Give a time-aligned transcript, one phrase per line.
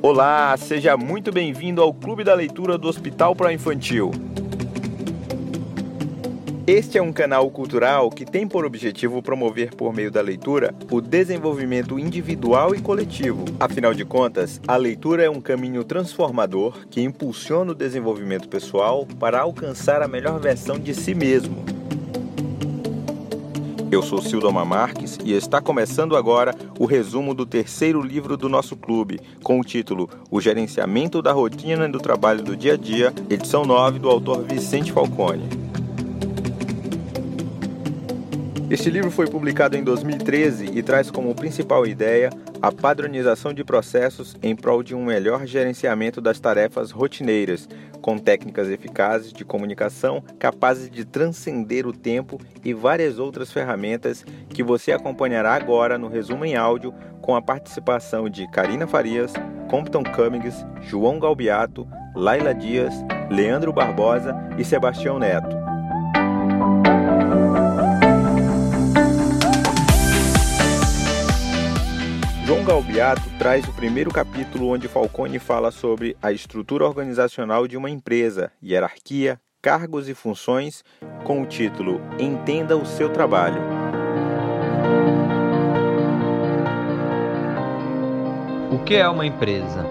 [0.00, 4.10] Olá, seja muito bem-vindo ao Clube da Leitura do Hospital Pro Infantil.
[6.66, 11.00] Este é um canal cultural que tem por objetivo promover, por meio da leitura, o
[11.00, 13.44] desenvolvimento individual e coletivo.
[13.58, 19.40] Afinal de contas, a leitura é um caminho transformador que impulsiona o desenvolvimento pessoal para
[19.40, 21.77] alcançar a melhor versão de si mesmo.
[23.90, 28.76] Eu sou Sildoma Marques e está começando agora o resumo do terceiro livro do nosso
[28.76, 33.14] clube, com o título O Gerenciamento da Rotina e do Trabalho do Dia a Dia,
[33.30, 35.67] edição 9 do autor Vicente Falcone.
[38.70, 42.28] Este livro foi publicado em 2013 e traz como principal ideia
[42.60, 47.66] a padronização de processos em prol de um melhor gerenciamento das tarefas rotineiras,
[48.02, 54.62] com técnicas eficazes de comunicação capazes de transcender o tempo e várias outras ferramentas que
[54.62, 59.32] você acompanhará agora no resumo em áudio com a participação de Karina Farias,
[59.70, 62.94] Compton Cummings, João Galbiato, Laila Dias,
[63.30, 65.57] Leandro Barbosa e Sebastião Neto.
[72.48, 77.90] João Galbiato traz o primeiro capítulo onde Falcone fala sobre a estrutura organizacional de uma
[77.90, 80.82] empresa, hierarquia, cargos e funções,
[81.24, 83.60] com o título Entenda o seu trabalho.
[88.72, 89.84] O que é uma empresa?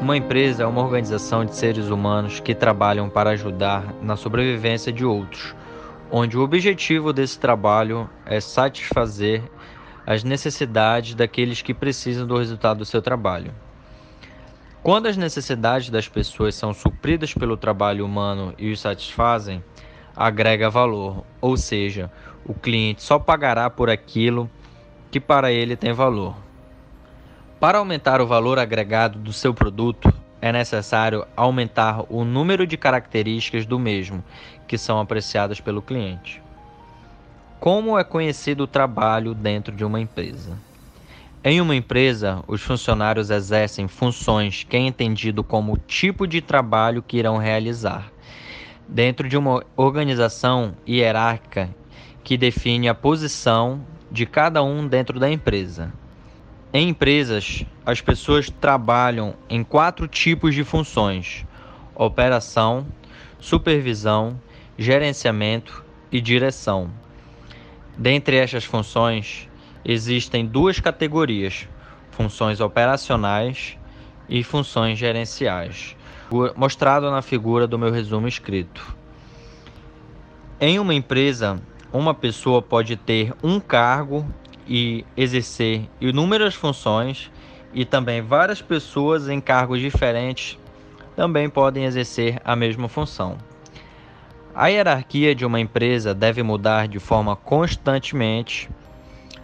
[0.00, 5.04] Uma empresa é uma organização de seres humanos que trabalham para ajudar na sobrevivência de
[5.04, 5.54] outros,
[6.10, 9.44] onde o objetivo desse trabalho é satisfazer
[10.06, 13.54] as necessidades daqueles que precisam do resultado do seu trabalho.
[14.82, 19.64] Quando as necessidades das pessoas são supridas pelo trabalho humano e os satisfazem,
[20.14, 22.10] agrega valor, ou seja,
[22.44, 24.48] o cliente só pagará por aquilo
[25.10, 26.36] que para ele tem valor.
[27.58, 33.64] Para aumentar o valor agregado do seu produto, é necessário aumentar o número de características
[33.64, 34.22] do mesmo
[34.68, 36.43] que são apreciadas pelo cliente.
[37.60, 40.58] Como é conhecido o trabalho dentro de uma empresa?
[41.42, 47.16] Em uma empresa, os funcionários exercem funções que é entendido como tipo de trabalho que
[47.16, 48.10] irão realizar,
[48.88, 51.70] dentro de uma organização hierárquica
[52.22, 55.92] que define a posição de cada um dentro da empresa.
[56.72, 61.46] Em empresas, as pessoas trabalham em quatro tipos de funções:
[61.94, 62.86] operação,
[63.38, 64.40] supervisão,
[64.76, 67.03] gerenciamento e direção.
[67.96, 69.48] Dentre estas funções,
[69.84, 71.68] existem duas categorias:
[72.10, 73.78] funções operacionais
[74.28, 75.96] e funções gerenciais,
[76.56, 78.96] mostrado na figura do meu resumo escrito.
[80.60, 81.60] Em uma empresa,
[81.92, 84.26] uma pessoa pode ter um cargo
[84.66, 87.30] e exercer inúmeras funções,
[87.72, 90.58] e também várias pessoas em cargos diferentes
[91.14, 93.36] também podem exercer a mesma função.
[94.56, 98.70] A hierarquia de uma empresa deve mudar de forma constantemente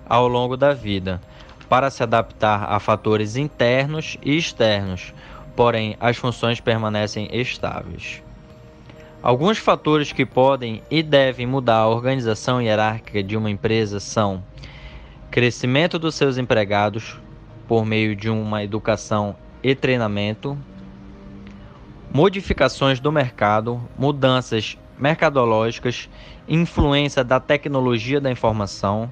[0.08, 1.20] ao longo da vida
[1.68, 5.12] para se adaptar a fatores internos e externos,
[5.56, 8.22] porém as funções permanecem estáveis.
[9.20, 14.40] Alguns fatores que podem e devem mudar a organização hierárquica de uma empresa são
[15.28, 17.18] crescimento dos seus empregados
[17.66, 20.56] por meio de uma educação e treinamento,
[22.12, 26.08] modificações do mercado, mudanças mercadológicas,
[26.48, 29.10] influência da tecnologia da informação,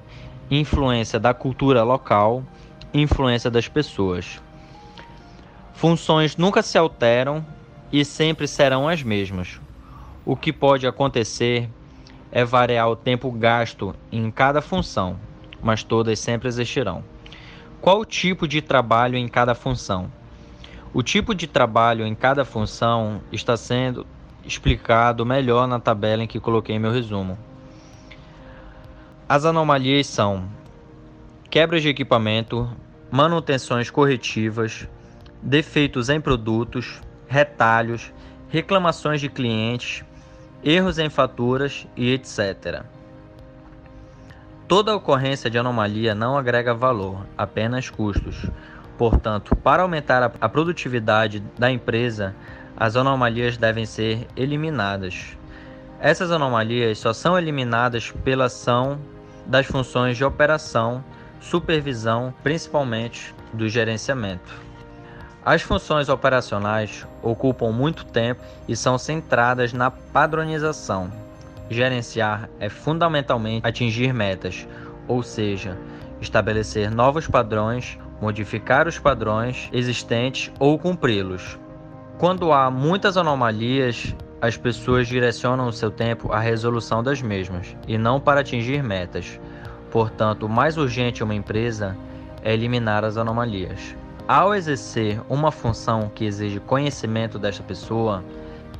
[0.51, 2.43] influência da cultura local,
[2.93, 4.39] influência das pessoas.
[5.73, 7.45] Funções nunca se alteram
[7.91, 9.59] e sempre serão as mesmas.
[10.25, 11.69] O que pode acontecer
[12.31, 15.17] é variar o tempo gasto em cada função,
[15.61, 17.03] mas todas sempre existirão.
[17.81, 20.11] Qual o tipo de trabalho em cada função?
[20.93, 24.05] O tipo de trabalho em cada função está sendo
[24.49, 27.37] explicado melhor na tabela em que coloquei meu resumo.
[29.27, 30.49] As anomalias são
[31.49, 32.67] quebras de equipamento,
[33.11, 34.87] manutenções corretivas,
[35.41, 38.11] defeitos em produtos, retalhos,
[38.49, 40.03] reclamações de clientes,
[40.63, 42.83] erros em faturas e etc.
[44.67, 48.49] Toda ocorrência de anomalia não agrega valor, apenas custos.
[48.97, 52.35] Portanto, para aumentar a produtividade da empresa,
[52.79, 55.37] as anomalias devem ser eliminadas.
[55.99, 58.97] Essas anomalias só são eliminadas pela ação
[59.45, 61.03] das funções de operação,
[61.41, 64.69] supervisão, principalmente do gerenciamento.
[65.43, 71.11] As funções operacionais ocupam muito tempo e são centradas na padronização.
[71.71, 74.67] gerenciar é fundamentalmente atingir metas,
[75.07, 75.77] ou seja,
[76.19, 81.59] estabelecer novos padrões, modificar os padrões existentes ou cumpri-los.
[82.19, 87.97] Quando há muitas anomalias, as pessoas direcionam o seu tempo à resolução das mesmas e
[87.97, 89.39] não para atingir metas.
[89.89, 91.95] Portanto, o mais urgente uma empresa
[92.43, 93.95] é eliminar as anomalias.
[94.27, 98.21] Ao exercer uma função que exige conhecimento desta pessoa,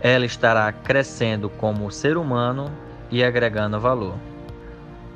[0.01, 2.69] ela estará crescendo como ser humano
[3.09, 4.15] e agregando valor.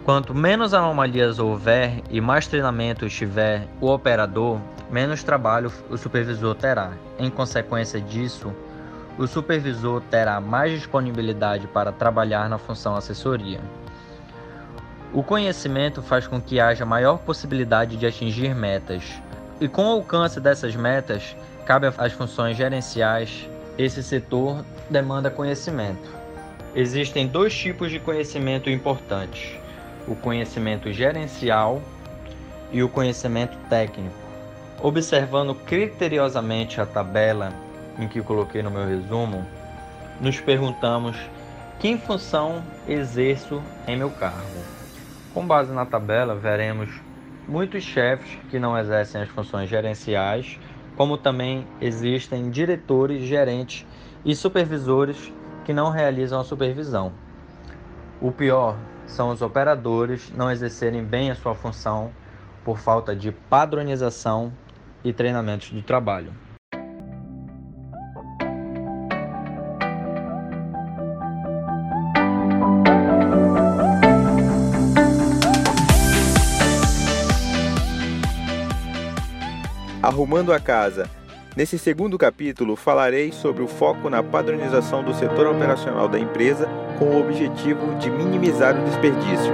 [0.04, 4.60] Quanto menos anomalias houver e mais treinamento estiver o operador,
[4.92, 6.92] menos trabalho o supervisor terá.
[7.18, 8.54] Em consequência disso,
[9.18, 13.62] o supervisor terá mais disponibilidade para trabalhar na função assessoria.
[15.14, 19.06] O conhecimento faz com que haja maior possibilidade de atingir metas,
[19.62, 21.34] e com o alcance dessas metas,
[21.66, 23.48] cabe às funções gerenciais.
[23.78, 26.12] Esse setor demanda conhecimento.
[26.76, 29.63] Existem dois tipos de conhecimento importantes
[30.08, 31.82] o conhecimento gerencial
[32.72, 34.16] e o conhecimento técnico.
[34.82, 37.54] Observando criteriosamente a tabela
[37.98, 39.46] em que coloquei no meu resumo,
[40.20, 41.18] nos perguntamos
[41.80, 44.64] que função exerço em meu cargo.
[45.34, 46.90] Com base na tabela, veremos
[47.48, 50.60] muitos chefes que não exercem as funções gerenciais,
[50.96, 53.86] como também existem diretores, gerentes
[54.24, 55.32] e supervisores
[55.66, 57.12] que não realizam a supervisão.
[58.22, 62.12] O pior são os operadores não exercerem bem a sua função
[62.64, 64.52] por falta de padronização
[65.04, 66.34] e treinamentos de trabalho.
[80.02, 81.10] Arrumando a casa
[81.56, 86.68] Nesse segundo capítulo, falarei sobre o foco na padronização do setor operacional da empresa
[86.98, 89.54] com o objetivo de minimizar o desperdício.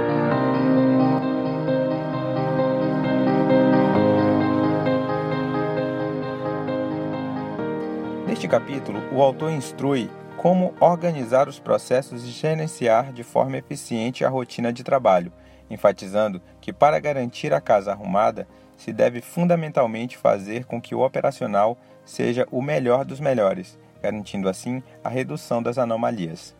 [8.26, 10.08] Neste capítulo, o autor instrui
[10.38, 15.30] como organizar os processos e gerenciar de forma eficiente a rotina de trabalho,
[15.68, 18.48] enfatizando que para garantir a casa arrumada,
[18.80, 24.82] se deve fundamentalmente fazer com que o operacional seja o melhor dos melhores, garantindo assim
[25.04, 26.56] a redução das anomalias.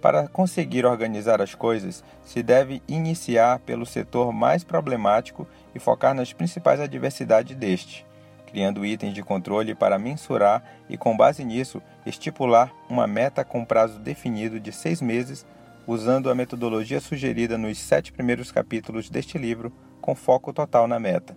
[0.00, 5.44] Para conseguir organizar as coisas, se deve iniciar pelo setor mais problemático
[5.74, 8.06] e focar nas principais adversidades deste,
[8.46, 13.98] criando itens de controle para mensurar e, com base nisso, estipular uma meta com prazo
[13.98, 15.44] definido de seis meses,
[15.88, 19.72] usando a metodologia sugerida nos sete primeiros capítulos deste livro,
[20.02, 21.34] com foco total na meta.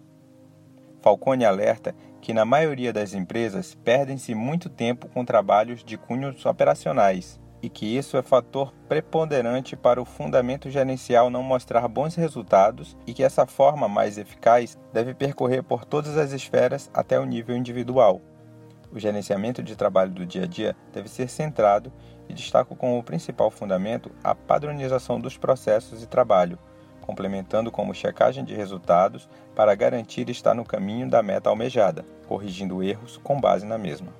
[1.01, 7.39] Falcone alerta que na maioria das empresas perdem-se muito tempo com trabalhos de cunhos operacionais
[7.61, 13.13] e que isso é fator preponderante para o fundamento gerencial não mostrar bons resultados e
[13.13, 18.19] que essa forma mais eficaz deve percorrer por todas as esferas até o nível individual.
[18.91, 21.93] O gerenciamento de trabalho do dia a dia deve ser centrado
[22.27, 26.57] e destaco como principal fundamento a padronização dos processos de trabalho,
[27.05, 33.17] complementando como checagem de resultados para garantir estar no caminho da meta almejada, corrigindo erros
[33.23, 34.13] com base na mesma.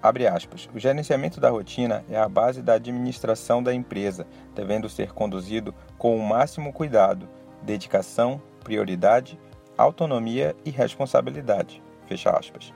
[0.00, 0.68] Aspas.
[0.72, 6.16] O gerenciamento da rotina é a base da administração da empresa, devendo ser conduzido com
[6.16, 7.28] o máximo cuidado,
[7.62, 9.38] dedicação, prioridade,
[9.76, 11.82] autonomia e responsabilidade.
[12.06, 12.72] Fecha aspas.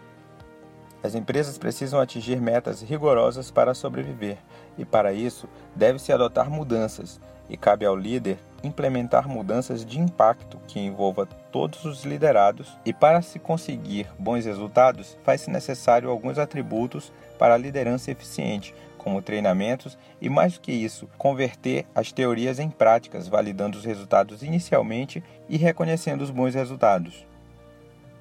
[1.02, 4.38] As empresas precisam atingir metas rigorosas para sobreviver,
[4.78, 10.80] e para isso deve-se adotar mudanças, e cabe ao líder implementar mudanças de impacto que
[10.80, 17.54] envolva todos os liderados, e para se conseguir bons resultados, faz-se necessário alguns atributos para
[17.54, 23.26] a liderança eficiente, como treinamentos e, mais do que isso, converter as teorias em práticas,
[23.26, 27.26] validando os resultados inicialmente e reconhecendo os bons resultados.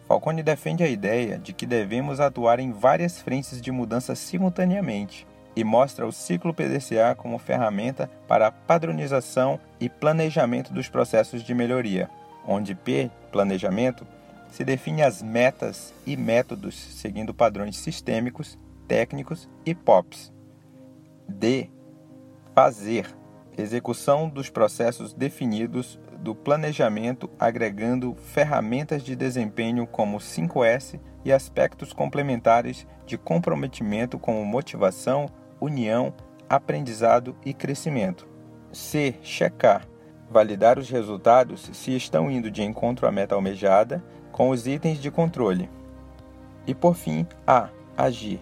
[0.08, 5.64] Falcone defende a ideia de que devemos atuar em várias frentes de mudança simultaneamente e
[5.64, 12.10] mostra o ciclo PDCA como ferramenta para a padronização e planejamento dos processos de melhoria,
[12.48, 14.06] onde P, planejamento,
[14.50, 20.32] se define as metas e métodos seguindo padrões sistêmicos, técnicos e POPs.
[21.28, 21.70] D,
[22.54, 23.08] fazer,
[23.58, 32.86] execução dos processos definidos do planejamento agregando ferramentas de desempenho como 5S e aspectos complementares
[33.06, 35.28] de comprometimento como motivação,
[35.62, 36.12] união,
[36.50, 38.28] aprendizado e crescimento.
[38.74, 39.16] C.
[39.22, 39.88] Checar.
[40.30, 45.12] Validar os resultados se estão indo de encontro à meta almejada com os itens de
[45.12, 45.70] controle.
[46.66, 47.70] E por fim, A.
[47.96, 48.40] Agir.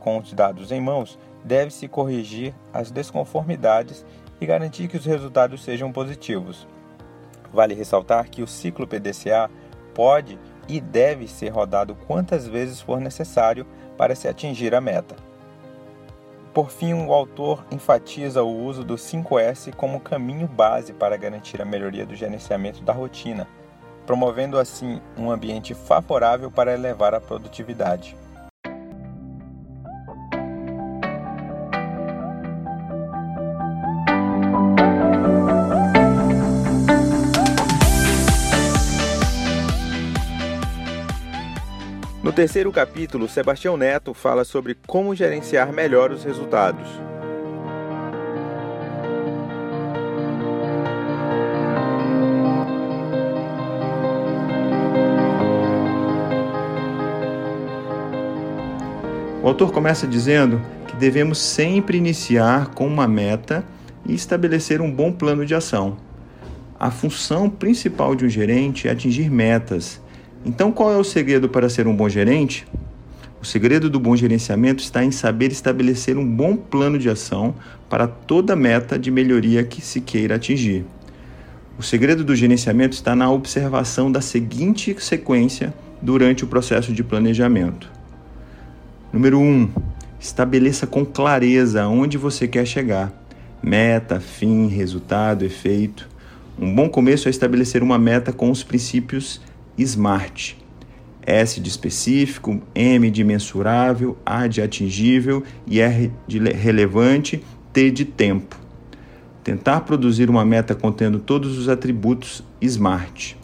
[0.00, 4.04] Com os dados em mãos, deve-se corrigir as desconformidades
[4.40, 6.66] e garantir que os resultados sejam positivos.
[7.52, 9.50] Vale ressaltar que o ciclo PDCA
[9.94, 15.14] pode e deve ser rodado quantas vezes for necessário para se atingir a meta.
[16.52, 21.64] Por fim, o autor enfatiza o uso do 5S como caminho base para garantir a
[21.64, 23.48] melhoria do gerenciamento da rotina,
[24.04, 28.14] promovendo assim um ambiente favorável para elevar a produtividade.
[42.32, 46.88] No terceiro capítulo, Sebastião Neto fala sobre como gerenciar melhor os resultados.
[59.42, 63.62] O autor começa dizendo que devemos sempre iniciar com uma meta
[64.06, 65.98] e estabelecer um bom plano de ação.
[66.80, 70.00] A função principal de um gerente é atingir metas
[70.44, 72.66] então, qual é o segredo para ser um bom gerente?
[73.40, 77.54] O segredo do bom gerenciamento está em saber estabelecer um bom plano de ação
[77.88, 80.84] para toda meta de melhoria que se queira atingir.
[81.78, 87.90] O segredo do gerenciamento está na observação da seguinte sequência durante o processo de planejamento.
[89.12, 89.42] Número 1.
[89.42, 89.68] Um,
[90.20, 93.12] estabeleça com clareza onde você quer chegar.
[93.62, 96.08] Meta, fim, resultado, efeito.
[96.58, 99.40] Um bom começo é estabelecer uma meta com os princípios
[99.78, 100.56] SMART.
[101.24, 108.04] S de específico, M de mensurável, A de atingível e R de relevante, T de
[108.04, 108.56] tempo.
[109.44, 113.34] Tentar produzir uma meta contendo todos os atributos SMART.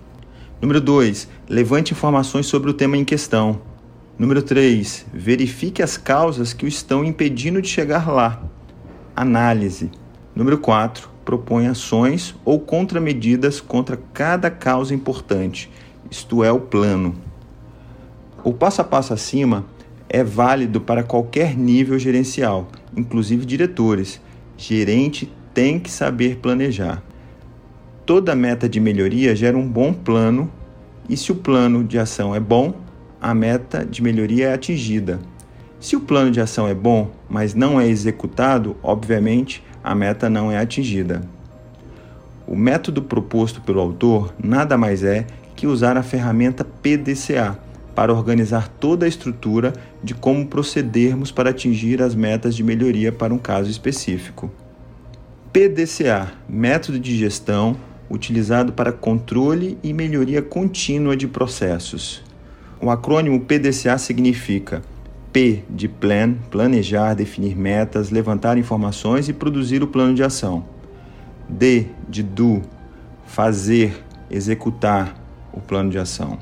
[0.61, 1.29] Número 2.
[1.49, 3.61] Levante informações sobre o tema em questão.
[4.19, 5.07] Número 3.
[5.15, 8.43] Verifique as causas que o estão impedindo de chegar lá.
[9.15, 9.91] Análise.
[10.35, 11.09] Número 4.
[11.25, 15.71] Propõe ações ou contramedidas contra cada causa importante
[16.11, 17.15] isto é, o plano.
[18.45, 19.65] O passo a passo acima
[20.09, 24.21] é válido para qualquer nível gerencial, inclusive diretores.
[24.57, 27.03] Gerente tem que saber planejar.
[28.07, 30.51] Toda meta de melhoria gera um bom plano,
[31.09, 32.75] e se o plano de ação é bom,
[33.21, 35.21] a meta de melhoria é atingida.
[35.81, 40.51] Se o plano de ação é bom, mas não é executado, obviamente a meta não
[40.51, 41.23] é atingida.
[42.47, 45.27] O método proposto pelo autor nada mais é
[45.59, 47.59] que usar a ferramenta PDCA
[47.93, 49.73] para organizar toda a estrutura
[50.05, 54.49] de como procedermos para atingir as metas de melhoria para um caso específico.
[55.53, 57.77] PDCA método de gestão
[58.09, 62.23] utilizado para controle e melhoria contínua de processos.
[62.81, 64.81] O acrônimo PDCA significa
[65.33, 70.65] P de plan, planejar, definir metas, levantar informações e produzir o plano de ação.
[71.49, 72.63] D de do,
[73.27, 76.39] fazer, executar, o plano de ação.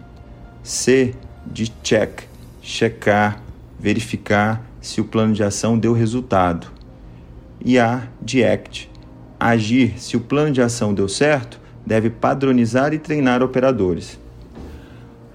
[0.62, 1.14] C
[1.46, 2.22] de check,
[2.60, 3.42] checar,
[3.78, 6.68] verificar se o plano de ação deu resultado.
[7.64, 8.90] E A de act,
[9.38, 14.18] agir se o plano de ação deu certo, deve padronizar e treinar operadores.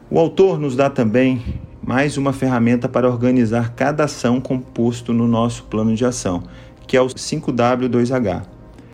[0.10, 1.42] O autor nos dá também
[1.82, 6.44] mais uma ferramenta para organizar cada ação composto no nosso plano de ação,
[6.86, 8.44] que é o 5W2H.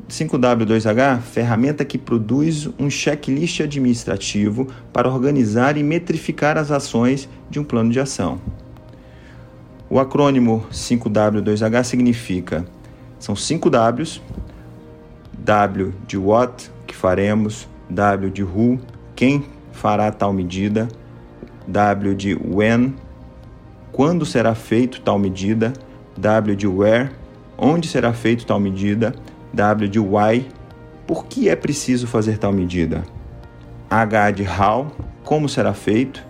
[0.09, 7.63] 5W2H, ferramenta que produz um checklist administrativo para organizar e metrificar as ações de um
[7.63, 8.39] plano de ação.
[9.89, 12.65] O acrônimo 5W2H significa
[13.19, 14.21] são 5 Ws,
[15.39, 18.79] W de what, que faremos, W de who,
[19.15, 20.87] quem fará tal medida,
[21.67, 22.95] W de when,
[23.91, 25.73] quando será feito tal medida,
[26.17, 27.09] W de where,
[27.57, 29.13] onde será feito tal medida,
[29.57, 30.45] W de why,
[31.07, 33.03] por que é preciso fazer tal medida?
[33.89, 34.91] H de how,
[35.23, 36.23] como será feito?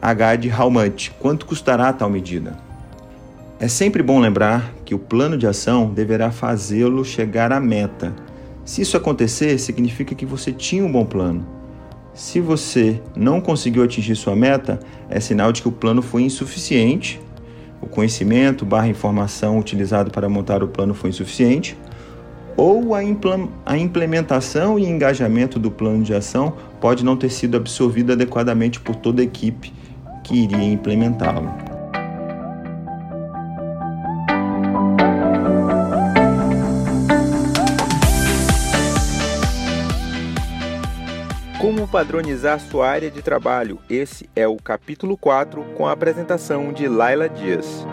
[0.00, 2.56] H de how much, quanto custará tal medida?
[3.58, 8.14] É sempre bom lembrar que o plano de ação deverá fazê-lo chegar à meta.
[8.64, 11.44] Se isso acontecer, significa que você tinha um bom plano.
[12.14, 17.20] Se você não conseguiu atingir sua meta, é sinal de que o plano foi insuficiente,
[17.82, 21.76] o conhecimento barra informação utilizado para montar o plano foi insuficiente,
[22.60, 28.78] ou a, implementação e engajamento do plano de ação pode não ter sido absorvido adequadamente
[28.78, 29.72] por toda a equipe
[30.22, 31.50] que iria implementá-lo.
[41.58, 43.78] Como padronizar sua área de trabalho?
[43.88, 47.86] Esse é o capítulo 4 com a apresentação de Laila Dias.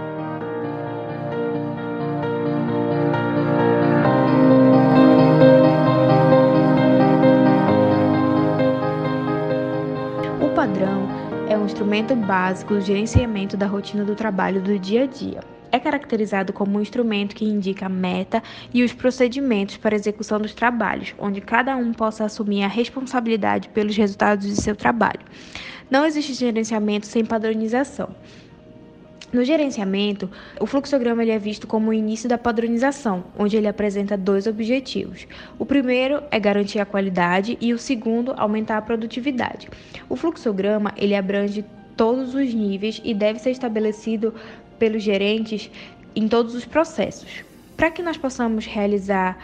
[11.88, 15.40] Instrumento básico do gerenciamento da rotina do trabalho do dia a dia.
[15.72, 20.54] É caracterizado como um instrumento que indica a meta e os procedimentos para execução dos
[20.54, 25.22] trabalhos, onde cada um possa assumir a responsabilidade pelos resultados de seu trabalho.
[25.90, 28.14] Não existe gerenciamento sem padronização.
[29.32, 30.30] No gerenciamento,
[30.60, 35.28] o fluxograma ele é visto como o início da padronização, onde ele apresenta dois objetivos.
[35.60, 39.68] O primeiro é garantir a qualidade e o segundo, aumentar a produtividade.
[40.08, 41.66] O fluxograma ele abrange
[41.98, 44.34] todos os níveis e deve ser estabelecido
[44.80, 45.70] pelos gerentes
[46.16, 47.44] em todos os processos.
[47.76, 49.38] Para que nós possamos realizar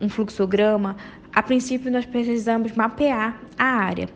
[0.00, 0.96] um fluxograma,
[1.34, 4.08] a princípio nós precisamos mapear a área.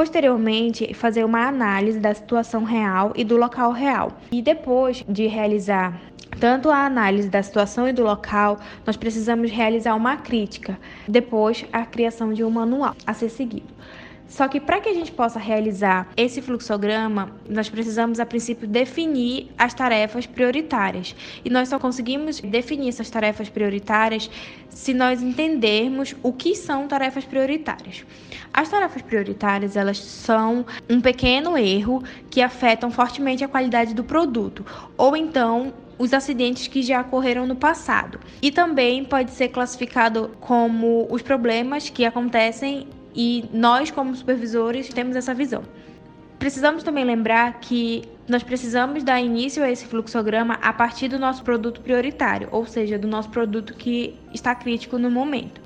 [0.00, 4.10] Posteriormente, fazer uma análise da situação real e do local real.
[4.32, 6.00] E depois de realizar
[6.40, 10.78] tanto a análise da situação e do local, nós precisamos realizar uma crítica.
[11.06, 13.68] Depois, a criação de um manual a ser seguido.
[14.30, 19.50] Só que para que a gente possa realizar esse fluxograma, nós precisamos a princípio definir
[19.58, 21.16] as tarefas prioritárias.
[21.44, 24.30] E nós só conseguimos definir essas tarefas prioritárias
[24.68, 28.06] se nós entendermos o que são tarefas prioritárias.
[28.52, 34.64] As tarefas prioritárias, elas são um pequeno erro que afetam fortemente a qualidade do produto,
[34.96, 38.20] ou então os acidentes que já ocorreram no passado.
[38.40, 45.16] E também pode ser classificado como os problemas que acontecem e nós, como supervisores, temos
[45.16, 45.62] essa visão.
[46.38, 51.42] Precisamos também lembrar que nós precisamos dar início a esse fluxograma a partir do nosso
[51.42, 55.60] produto prioritário, ou seja, do nosso produto que está crítico no momento.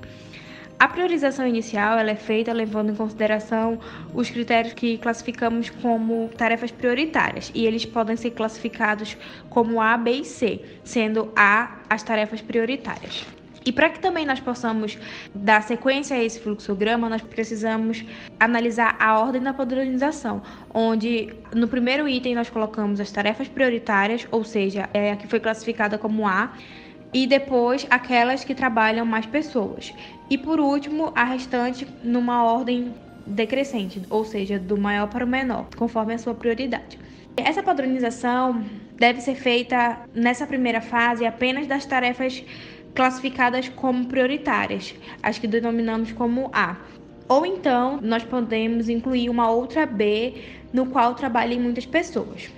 [0.77, 3.79] A priorização inicial ela é feita levando em consideração
[4.13, 9.15] os critérios que classificamos como tarefas prioritárias, e eles podem ser classificados
[9.49, 13.25] como A, B e C, sendo A as tarefas prioritárias.
[13.65, 14.95] E para que também nós possamos
[15.33, 18.05] dar sequência a esse fluxograma, nós precisamos
[18.39, 24.43] analisar a ordem da padronização, onde no primeiro item nós colocamos as tarefas prioritárias, ou
[24.43, 26.53] seja, é a que foi classificada como A,
[27.11, 29.91] e depois aquelas que trabalham mais pessoas.
[30.29, 32.93] E por último, a restante numa ordem
[33.25, 36.99] decrescente, ou seja, do maior para o menor, conforme a sua prioridade.
[37.35, 38.63] Essa padronização
[38.95, 42.43] deve ser feita nessa primeira fase apenas das tarefas
[42.95, 46.77] classificadas como prioritárias, as que denominamos como A.
[47.27, 50.35] Ou então, nós podemos incluir uma outra B
[50.71, 52.49] no qual trabalhem muitas pessoas.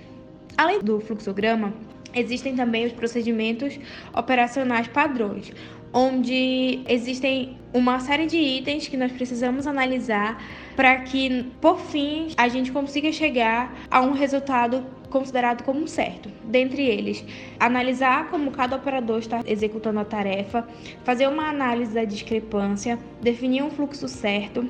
[0.58, 1.73] Além do fluxograma,
[2.13, 3.80] existem também os procedimentos
[4.13, 5.52] operacionais padrões,
[5.93, 10.41] onde existem uma série de itens que nós precisamos analisar
[10.77, 16.29] para que, por fim, a gente consiga chegar a um resultado considerado como certo.
[16.43, 17.25] Dentre eles,
[17.59, 20.67] analisar como cada operador está executando a tarefa,
[21.03, 24.69] fazer uma análise da discrepância, definir um fluxo certo,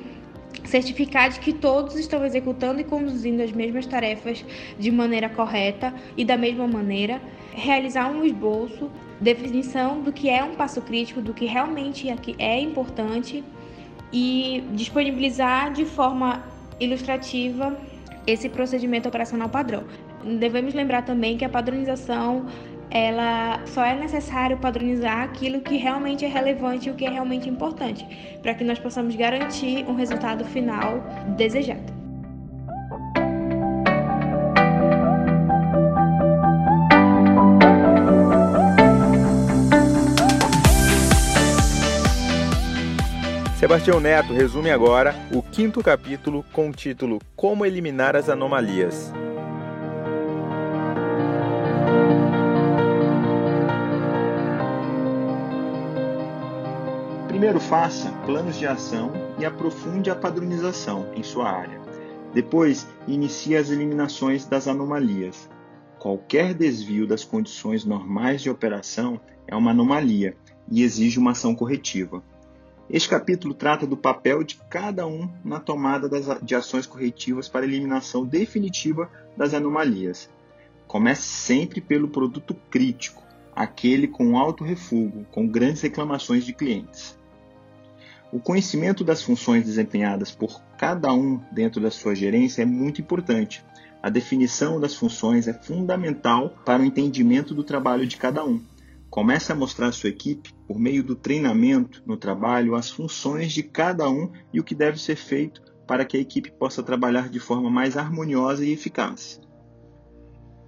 [0.64, 4.42] certificar de que todos estão executando e conduzindo as mesmas tarefas
[4.78, 7.20] de maneira correta e da mesma maneira,
[7.52, 8.90] realizar um esboço,
[9.20, 13.44] definição do que é um passo crítico, do que realmente é importante
[14.12, 16.42] e disponibilizar de forma
[16.80, 17.76] ilustrativa
[18.26, 19.84] esse procedimento operacional padrão.
[20.38, 22.46] Devemos lembrar também que a padronização
[22.90, 27.48] ela só é necessário padronizar aquilo que realmente é relevante e o que é realmente
[27.48, 28.06] importante,
[28.42, 31.02] para que nós possamos garantir um resultado final
[31.36, 31.97] desejado.
[43.58, 49.12] Sebastião Neto resume agora o quinto capítulo com o título Como Eliminar as Anomalias.
[57.26, 61.80] Primeiro, faça planos de ação e aprofunde a padronização em sua área.
[62.32, 65.50] Depois, inicie as eliminações das anomalias.
[65.98, 70.36] Qualquer desvio das condições normais de operação é uma anomalia
[70.70, 72.22] e exige uma ação corretiva.
[72.90, 77.66] Este capítulo trata do papel de cada um na tomada das, de ações corretivas para
[77.66, 80.30] eliminação definitiva das anomalias.
[80.86, 83.22] Comece sempre pelo produto crítico,
[83.54, 87.18] aquele com alto refúgio, com grandes reclamações de clientes.
[88.32, 93.62] O conhecimento das funções desempenhadas por cada um dentro da sua gerência é muito importante.
[94.02, 98.62] A definição das funções é fundamental para o entendimento do trabalho de cada um.
[99.10, 103.62] Comece a mostrar à sua equipe, por meio do treinamento no trabalho, as funções de
[103.62, 107.40] cada um e o que deve ser feito para que a equipe possa trabalhar de
[107.40, 109.40] forma mais harmoniosa e eficaz.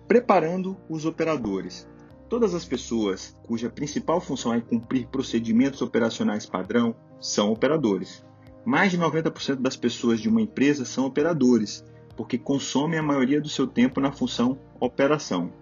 [0.08, 1.86] Preparando os operadores.
[2.28, 8.24] Todas as pessoas cuja principal função é cumprir procedimentos operacionais padrão são operadores.
[8.64, 11.84] Mais de 90% das pessoas de uma empresa são operadores,
[12.16, 15.52] porque consomem a maioria do seu tempo na função operação.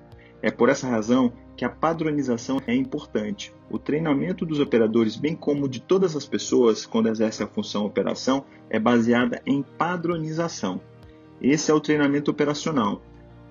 [0.40, 3.52] É por essa razão que a padronização é importante.
[3.68, 8.44] O treinamento dos operadores, bem como de todas as pessoas quando exercem a função operação,
[8.70, 10.80] é baseada em padronização.
[11.42, 13.02] Esse é o treinamento operacional.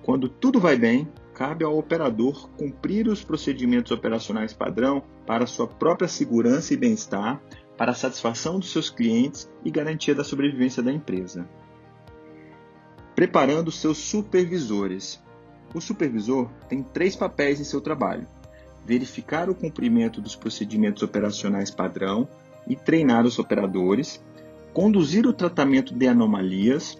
[0.02, 6.08] Quando tudo vai bem, cabe ao operador cumprir os procedimentos operacionais padrão para sua própria
[6.08, 7.38] segurança e bem-estar,
[7.76, 11.46] para a satisfação dos seus clientes e garantia da sobrevivência da empresa.
[13.14, 15.22] Preparando seus supervisores.
[15.74, 18.26] O supervisor tem três papéis em seu trabalho:
[18.84, 22.28] verificar o cumprimento dos procedimentos operacionais padrão
[22.66, 24.22] e treinar os operadores,
[24.72, 26.96] conduzir o tratamento de anomalias,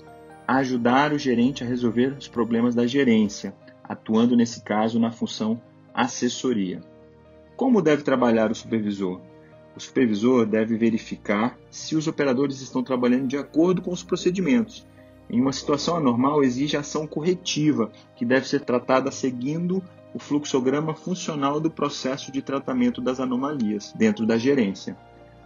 [0.46, 3.54] ajudar o gerente a resolver os problemas da gerência,
[3.84, 5.60] atuando nesse caso na função
[5.94, 6.80] assessoria.
[7.56, 9.20] Como deve trabalhar o supervisor?
[9.76, 14.86] O supervisor deve verificar se os operadores estão trabalhando de acordo com os procedimentos.
[15.30, 19.82] Em uma situação anormal, exige ação corretiva, que deve ser tratada seguindo
[20.14, 24.96] o fluxograma funcional do processo de tratamento das anomalias dentro da gerência.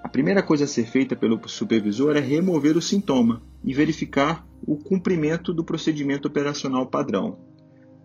[0.02, 4.76] A primeira coisa a ser feita pelo supervisor é remover o sintoma e verificar o
[4.76, 7.38] cumprimento do procedimento operacional padrão.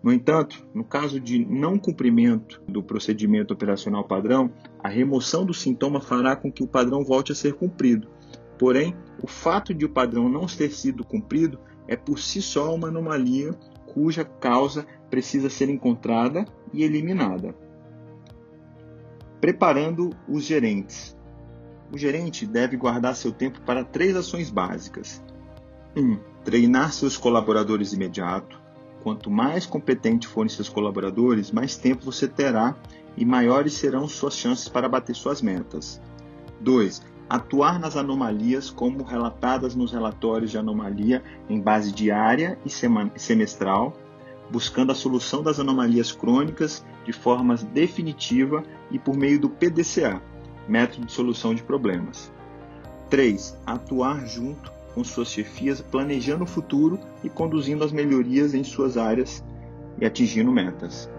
[0.02, 4.50] No entanto, no caso de não cumprimento do procedimento operacional padrão,
[4.82, 8.08] a remoção do sintoma fará com que o padrão volte a ser cumprido.
[8.58, 11.58] Porém, o fato de o padrão não ter sido cumprido
[11.88, 13.58] é por si só uma anomalia
[13.92, 17.54] cuja causa precisa ser encontrada e eliminada.
[19.40, 21.16] Preparando os gerentes.
[21.90, 25.22] O gerente deve guardar seu tempo para três ações básicas:
[25.96, 26.00] 1.
[26.00, 28.60] Um, treinar seus colaboradores imediato.
[29.02, 32.76] Quanto mais competente forem seus colaboradores, mais tempo você terá
[33.16, 36.00] e maiores serão suas chances para bater suas metas.
[36.60, 37.00] 2.
[37.28, 42.70] Atuar nas anomalias como relatadas nos relatórios de anomalia em base diária e
[43.18, 43.94] semestral,
[44.50, 50.22] buscando a solução das anomalias crônicas de forma definitiva e por meio do PDCA,
[50.66, 52.32] método de solução de problemas.
[53.10, 53.58] 3.
[53.66, 59.44] Atuar junto com suas chefias, planejando o futuro e conduzindo as melhorias em suas áreas
[60.00, 61.10] e atingindo metas.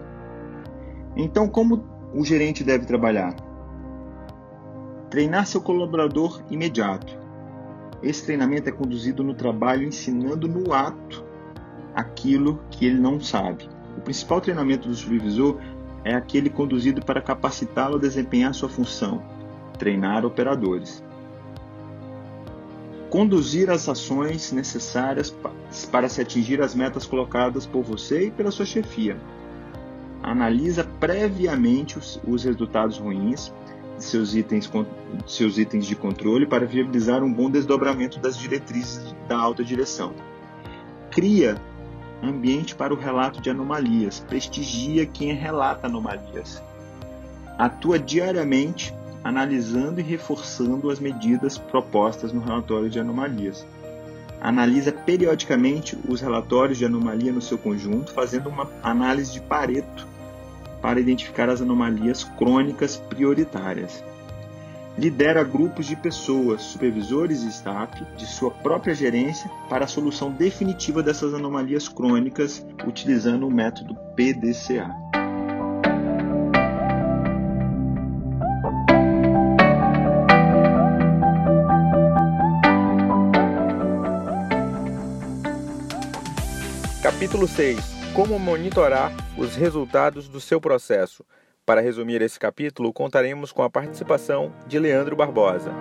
[1.16, 3.34] Então, como o gerente deve trabalhar?
[5.10, 7.18] Treinar seu colaborador imediato.
[8.02, 11.24] Esse treinamento é conduzido no trabalho ensinando no ato
[11.94, 13.68] aquilo que ele não sabe.
[13.98, 15.58] O principal treinamento do supervisor
[16.04, 19.22] é aquele conduzido para capacitá-lo a desempenhar sua função,
[19.78, 21.02] treinar operadores
[23.10, 25.34] conduzir as ações necessárias
[25.90, 29.18] para se atingir as metas colocadas por você e pela sua chefia.
[30.22, 33.52] Analisa previamente os, os resultados ruins
[34.04, 34.70] seus itens,
[35.26, 40.14] seus itens de controle para viabilizar um bom desdobramento das diretrizes da alta direção.
[41.10, 41.56] Cria
[42.22, 46.62] ambiente para o relato de anomalias, prestigia quem relata anomalias.
[47.58, 53.66] Atua diariamente analisando e reforçando as medidas propostas no relatório de anomalias.
[54.40, 60.06] Analisa periodicamente os relatórios de anomalia no seu conjunto, fazendo uma análise de Pareto
[60.80, 64.02] para identificar as anomalias crônicas prioritárias.
[64.98, 71.02] Lidera grupos de pessoas, supervisores e staff de sua própria gerência para a solução definitiva
[71.02, 74.90] dessas anomalias crônicas utilizando o método PDCA.
[87.02, 91.24] Capítulo 6 Como monitorar os resultados do seu processo.
[91.64, 95.72] Para resumir esse capítulo, contaremos com a participação de Leandro Barbosa.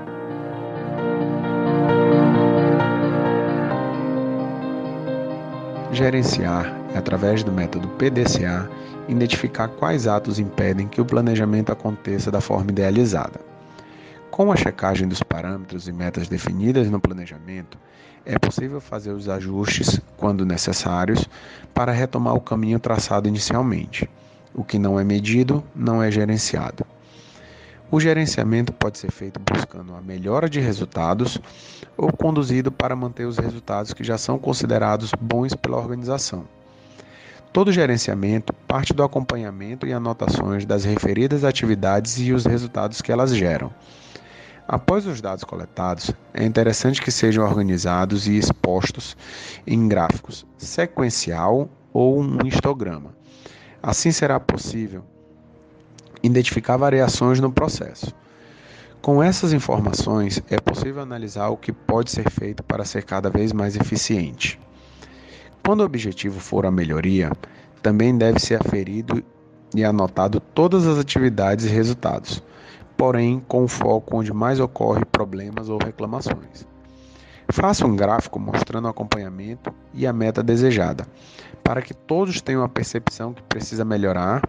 [5.91, 8.69] Gerenciar é, através do método PDCA,
[9.07, 13.39] identificar quais atos impedem que o planejamento aconteça da forma idealizada.
[14.29, 17.77] Com a checagem dos parâmetros e metas definidas no planejamento,
[18.25, 21.27] é possível fazer os ajustes, quando necessários,
[21.73, 24.09] para retomar o caminho traçado inicialmente.
[24.53, 26.85] O que não é medido não é gerenciado.
[27.91, 31.39] O gerenciamento pode ser feito buscando a melhora de resultados
[31.97, 36.45] ou conduzido para manter os resultados que já são considerados bons pela organização.
[37.51, 43.35] Todo gerenciamento parte do acompanhamento e anotações das referidas atividades e os resultados que elas
[43.35, 43.71] geram.
[44.71, 49.17] Após os dados coletados, é interessante que sejam organizados e expostos
[49.65, 53.15] em gráficos sequencial ou um histograma.
[53.81, 55.03] Assim será possível
[56.21, 58.13] identificar variações no processo.
[59.01, 63.51] Com essas informações, é possível analisar o que pode ser feito para ser cada vez
[63.51, 64.59] mais eficiente.
[65.65, 67.31] Quando o objetivo for a melhoria,
[67.81, 69.23] também deve ser aferido
[69.73, 72.43] e anotado todas as atividades e resultados,
[72.99, 76.67] porém com foco onde mais ocorre problemas ou reclamações.
[77.49, 81.07] Faça um gráfico mostrando o acompanhamento e a meta desejada,
[81.63, 84.41] para que todos tenham a percepção que precisa melhorar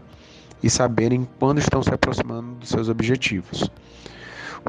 [0.60, 3.70] e saberem quando estão se aproximando dos seus objetivos.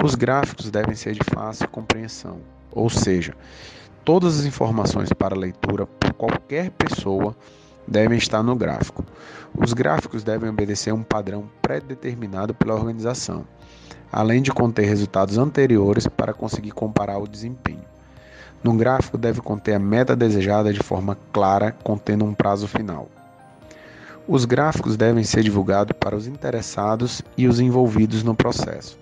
[0.04, 2.38] Os gráficos devem ser de fácil compreensão,
[2.72, 3.34] ou seja,
[4.06, 7.36] todas as informações para leitura por qualquer pessoa
[7.88, 9.04] devem estar no gráfico.
[9.58, 13.46] Os gráficos devem obedecer a um padrão pré-determinado pela organização,
[14.12, 17.86] além de conter resultados anteriores para conseguir comparar o desempenho.
[18.64, 23.10] No gráfico deve conter a meta desejada de forma clara, contendo um prazo final.
[24.28, 28.98] Os gráficos devem ser divulgados para os interessados e os envolvidos no processo,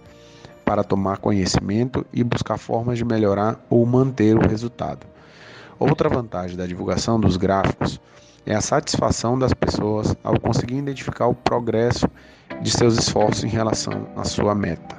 [0.64, 5.06] para tomar conhecimento e buscar formas de melhorar ou manter o resultado.
[5.78, 8.00] Outra vantagem da divulgação dos gráficos
[8.50, 12.10] é a satisfação das pessoas ao conseguir identificar o progresso
[12.64, 14.98] de seus esforços em relação à sua meta.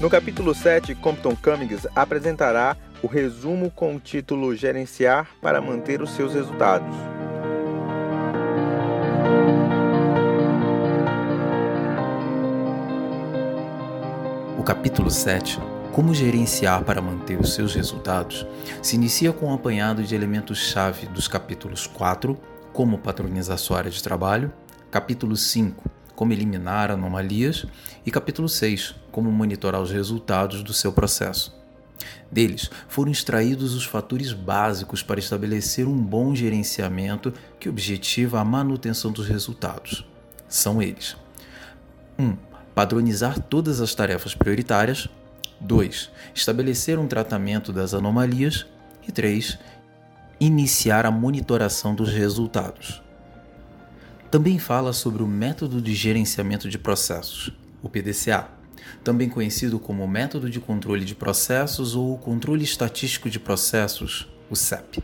[0.00, 6.10] No capítulo 7, Compton Cummings apresentará o resumo com o título Gerenciar para manter os
[6.10, 7.11] seus resultados.
[14.62, 15.58] O capítulo 7,
[15.92, 18.46] Como gerenciar para manter os seus resultados,
[18.80, 22.38] se inicia com um apanhado de elementos-chave dos capítulos 4,
[22.72, 24.52] Como padronizar sua área de trabalho,
[24.88, 27.66] capítulo 5, como eliminar anomalias,
[28.06, 31.52] e capítulo 6, como monitorar os resultados do seu processo.
[32.30, 39.10] Deles foram extraídos os fatores básicos para estabelecer um bom gerenciamento que objetiva a manutenção
[39.10, 40.06] dos resultados.
[40.46, 41.16] São eles:
[42.16, 42.24] 1.
[42.24, 45.08] Um, padronizar todas as tarefas prioritárias.
[45.60, 46.10] 2.
[46.34, 48.66] Estabelecer um tratamento das anomalias.
[49.06, 49.58] E 3.
[50.40, 53.02] Iniciar a monitoração dos resultados.
[54.30, 58.48] Também fala sobre o método de gerenciamento de processos, o PDCA,
[59.04, 65.02] também conhecido como método de controle de processos ou controle estatístico de processos, o CEP.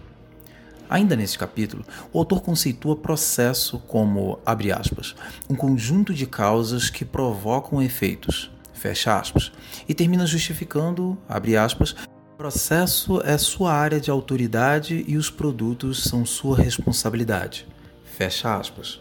[0.89, 5.15] Ainda neste capítulo, o autor conceitua processo como, abre aspas,
[5.49, 9.53] um conjunto de causas que provocam efeitos, fecha aspas,
[9.87, 11.95] e termina justificando, abre aspas,
[12.39, 17.67] processo é sua área de autoridade e os produtos são sua responsabilidade,
[18.05, 19.01] fecha aspas.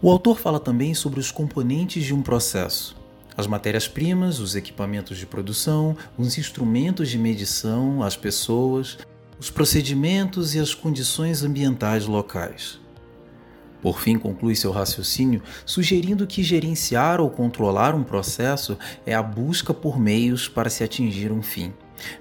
[0.00, 2.94] O autor fala também sobre os componentes de um processo,
[3.36, 8.98] as matérias-primas, os equipamentos de produção, os instrumentos de medição, as pessoas,
[9.44, 12.80] os procedimentos e as condições ambientais locais.
[13.82, 19.74] Por fim, conclui seu raciocínio sugerindo que gerenciar ou controlar um processo é a busca
[19.74, 21.74] por meios para se atingir um fim,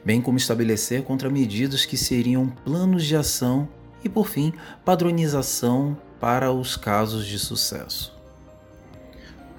[0.04, 3.70] bem como estabelecer contramedidas que seriam planos de ação
[4.04, 4.52] e, por fim,
[4.84, 8.14] padronização para os casos de sucesso.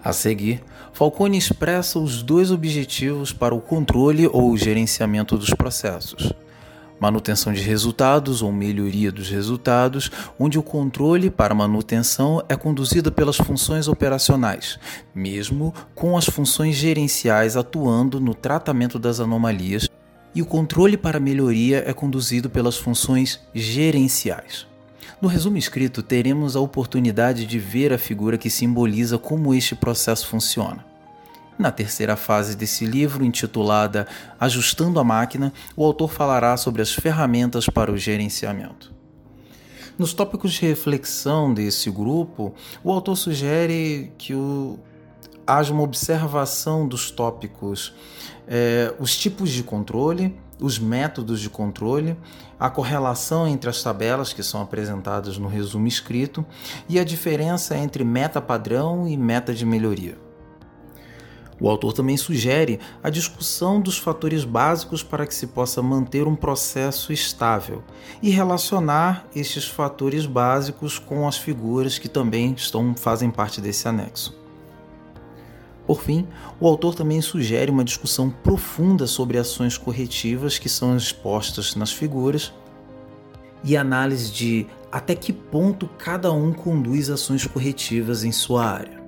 [0.05, 6.31] A seguir, Falcone expressa os dois objetivos para o controle ou gerenciamento dos processos:
[7.05, 13.37] manutenção de resultados ou melhoria dos resultados, onde o controle para manutenção é conduzido pelas
[13.37, 14.79] funções operacionais,
[15.15, 19.87] mesmo com as funções gerenciais atuando no tratamento das anomalias,
[20.35, 24.67] e o controle para melhoria é conduzido pelas funções gerenciais.
[25.21, 30.27] No resumo escrito, teremos a oportunidade de ver a figura que simboliza como este processo
[30.27, 30.94] funciona.
[31.59, 34.07] Na terceira fase desse livro, intitulada
[34.41, 38.93] Ajustando a Máquina, o autor falará sobre as ferramentas para o gerenciamento.
[39.97, 44.77] Nos tópicos de reflexão desse grupo, o autor sugere que o,
[45.47, 47.95] haja uma observação dos tópicos,
[48.49, 52.17] é, os tipos de controle, os métodos de controle,
[52.59, 56.45] a correlação entre as tabelas que são apresentadas no resumo escrito
[56.89, 60.24] e a diferença entre meta padrão e meta de melhoria.
[61.61, 66.35] O autor também sugere a discussão dos fatores básicos para que se possa manter um
[66.35, 67.83] processo estável
[68.21, 74.37] e relacionar estes fatores básicos com as figuras que também estão, fazem parte desse anexo.
[75.87, 76.27] Por fim,
[76.59, 82.53] o autor também sugere uma discussão profunda sobre ações corretivas que são expostas nas figuras
[83.63, 89.03] e análise de até que ponto cada um conduz ações corretivas em sua área.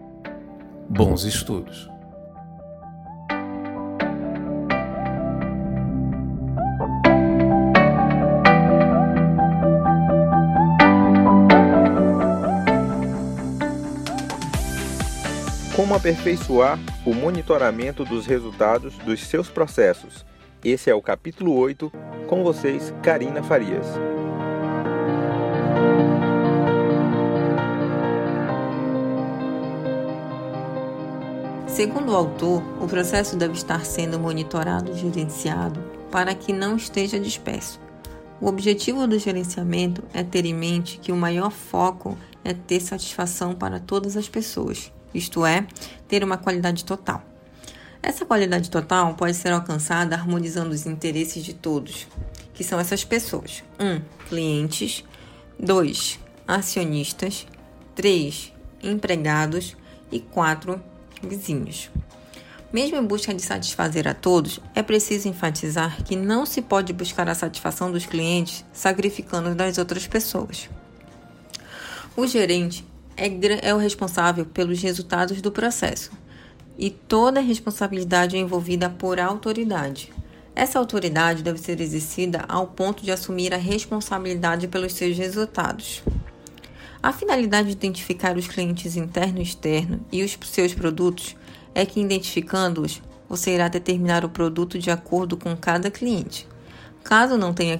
[0.88, 1.95] Bons estudos!
[15.96, 20.24] Aperfeiçoar o monitoramento dos resultados dos seus processos.
[20.64, 21.90] Esse é o capítulo 8,
[22.26, 23.86] com vocês, Karina Farias.
[31.66, 35.78] Segundo o autor, o processo deve estar sendo monitorado e gerenciado
[36.10, 37.80] para que não esteja disperso.
[38.40, 43.54] O objetivo do gerenciamento é ter em mente que o maior foco é ter satisfação
[43.54, 45.66] para todas as pessoas, isto é,
[46.06, 47.22] ter uma qualidade total.
[48.02, 52.06] Essa qualidade total pode ser alcançada harmonizando os interesses de todos,
[52.54, 53.84] que são essas pessoas: 1.
[53.84, 55.04] Um, clientes,
[55.58, 56.20] 2.
[56.46, 57.46] acionistas,
[57.94, 58.52] 3.
[58.82, 59.76] empregados
[60.12, 60.80] e 4
[61.22, 61.90] vizinhos.
[62.72, 67.28] Mesmo em busca de satisfazer a todos, é preciso enfatizar que não se pode buscar
[67.28, 70.68] a satisfação dos clientes sacrificando das outras pessoas.
[72.16, 72.84] O gerente
[73.16, 76.10] é, é o responsável pelos resultados do processo
[76.78, 80.12] e toda a responsabilidade é envolvida por autoridade.
[80.54, 86.02] Essa autoridade deve ser exercida ao ponto de assumir a responsabilidade pelos seus resultados.
[87.02, 91.36] A finalidade de identificar os clientes interno e externo e os seus produtos
[91.74, 96.48] é que, identificando-os, você irá determinar o produto de acordo com cada cliente.
[97.04, 97.78] Caso não tenha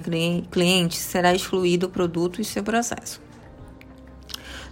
[0.49, 3.26] cliente, será excluído o produto e seu processo.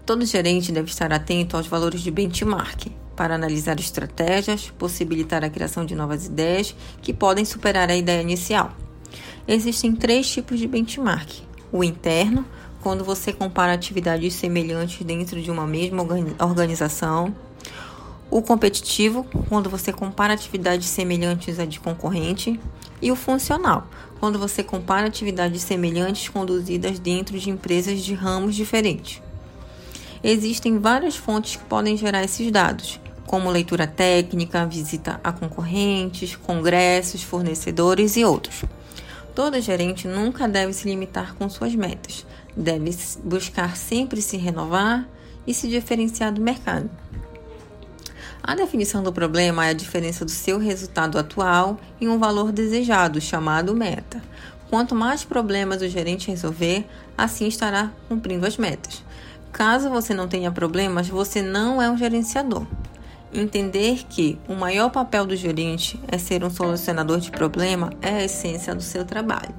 [0.05, 5.83] Todo gerente deve estar atento aos valores de benchmark para analisar estratégias, possibilitar a criação
[5.83, 8.71] de novas ideias que podem superar a ideia inicial.
[9.47, 11.41] Existem três tipos de benchmark:
[11.71, 12.45] o interno,
[12.83, 16.03] quando você compara atividades semelhantes dentro de uma mesma
[16.39, 17.33] organização.
[18.29, 22.59] O competitivo, quando você compara atividades semelhantes à de concorrente.
[23.01, 23.87] E o funcional,
[24.19, 29.24] quando você compara atividades semelhantes conduzidas dentro de empresas de ramos diferentes.
[30.27, 37.21] Existem várias fontes que podem gerar esses dados, como leitura técnica, visita a concorrentes, congressos,
[37.21, 38.65] fornecedores e outros.
[39.35, 42.25] Todo gerente nunca deve se limitar com suas metas,
[42.57, 42.89] deve
[43.23, 45.07] buscar sempre se renovar
[45.45, 46.89] e se diferenciar do mercado.
[48.41, 53.21] A definição do problema é a diferença do seu resultado atual em um valor desejado,
[53.21, 54.23] chamado meta.
[54.71, 56.83] Quanto mais problemas o gerente resolver,
[57.15, 59.04] assim estará cumprindo as metas.
[59.55, 62.67] Caso você não tenha problemas, você não é um gerenciador.
[63.33, 68.23] Entender que o maior papel do gerente é ser um solucionador de problema é a
[68.25, 69.55] essência do seu trabalho.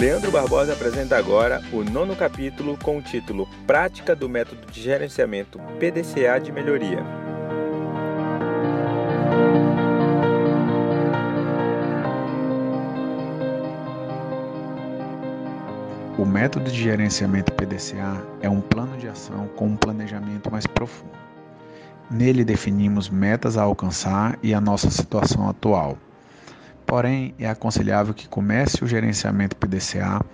[0.00, 5.60] Leandro Barbosa apresenta agora o nono capítulo com o título Prática do Método de Gerenciamento
[5.78, 7.25] PDCA de Melhoria.
[16.18, 21.12] O método de gerenciamento PDCA é um plano de ação com um planejamento mais profundo.
[22.10, 25.98] Nele definimos metas a alcançar e a nossa situação atual
[26.86, 30.24] Porém, é aconselhável que comece o gerenciamento PDCA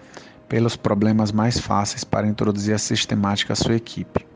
[0.47, 4.27] pelos problemas mais fáceis para introduzir a sistemática à sua equipe.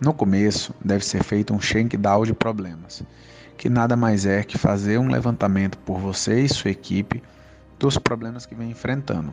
[0.00, 3.02] No começo, deve ser feito um shakedown de problemas,
[3.58, 7.22] que nada mais é que fazer um levantamento por você e sua equipe
[7.78, 9.32] dos problemas que vem enfrentando.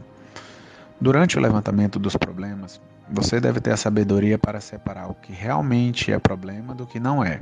[1.00, 2.82] Durante o levantamento dos problemas,
[3.12, 7.24] você deve ter a sabedoria para separar o que realmente é problema do que não
[7.24, 7.42] é.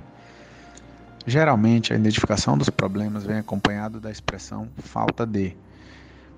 [1.26, 5.56] Geralmente, a identificação dos problemas vem acompanhado da expressão falta de.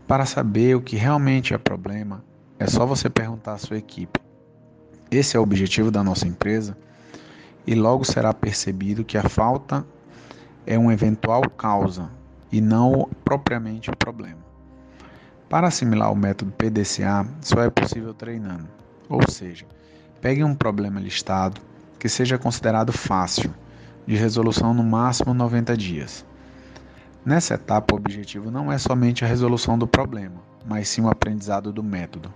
[0.08, 2.23] Para saber o que realmente é problema,
[2.60, 4.19] é só você perguntar à sua equipe.
[5.10, 6.78] Esse é o objetivo da nossa empresa
[7.65, 9.86] e logo será percebido que a falta
[10.67, 12.12] é uma eventual causa
[12.51, 14.44] e não propriamente o problema.
[15.49, 18.67] Para assimilar o método PDCA, só é possível treinando.
[19.07, 19.65] Ou seja,
[20.19, 21.61] pegue um problema listado
[21.99, 23.53] que seja considerado fácil
[24.07, 26.25] de resolução no máximo 90 dias.
[27.23, 31.71] Nessa etapa, o objetivo não é somente a resolução do problema, mas sim o aprendizado
[31.71, 32.33] do método.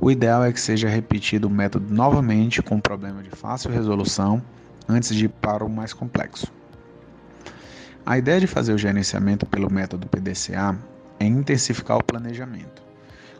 [0.00, 4.42] O ideal é que seja repetido o método novamente com um problema de fácil resolução
[4.88, 6.46] antes de ir para o mais complexo.
[8.06, 10.78] A ideia de fazer o gerenciamento pelo método PDCA
[11.20, 12.82] é intensificar o planejamento.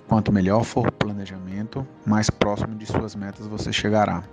[0.09, 4.25] Quanto melhor for o planejamento, mais próximo de suas metas você chegará.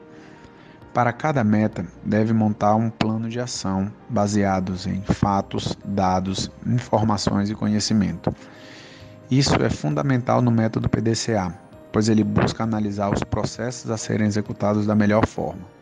[0.93, 7.55] Para cada meta, deve montar um plano de ação baseados em fatos, dados, informações e
[7.55, 8.33] conhecimento.
[9.29, 11.53] Isso é fundamental no método PDCA,
[11.91, 15.75] pois ele busca analisar os processos a serem executados da melhor forma.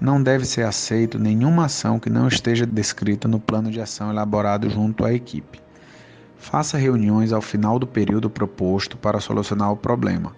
[0.00, 4.68] Não deve ser aceito nenhuma ação que não esteja descrita no plano de ação elaborado
[4.68, 5.63] junto à equipe.
[6.44, 10.36] Faça reuniões ao final do período proposto para solucionar o problema,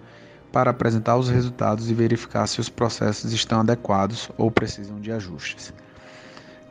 [0.53, 5.73] para apresentar os resultados e verificar se os processos estão adequados ou precisam de ajustes.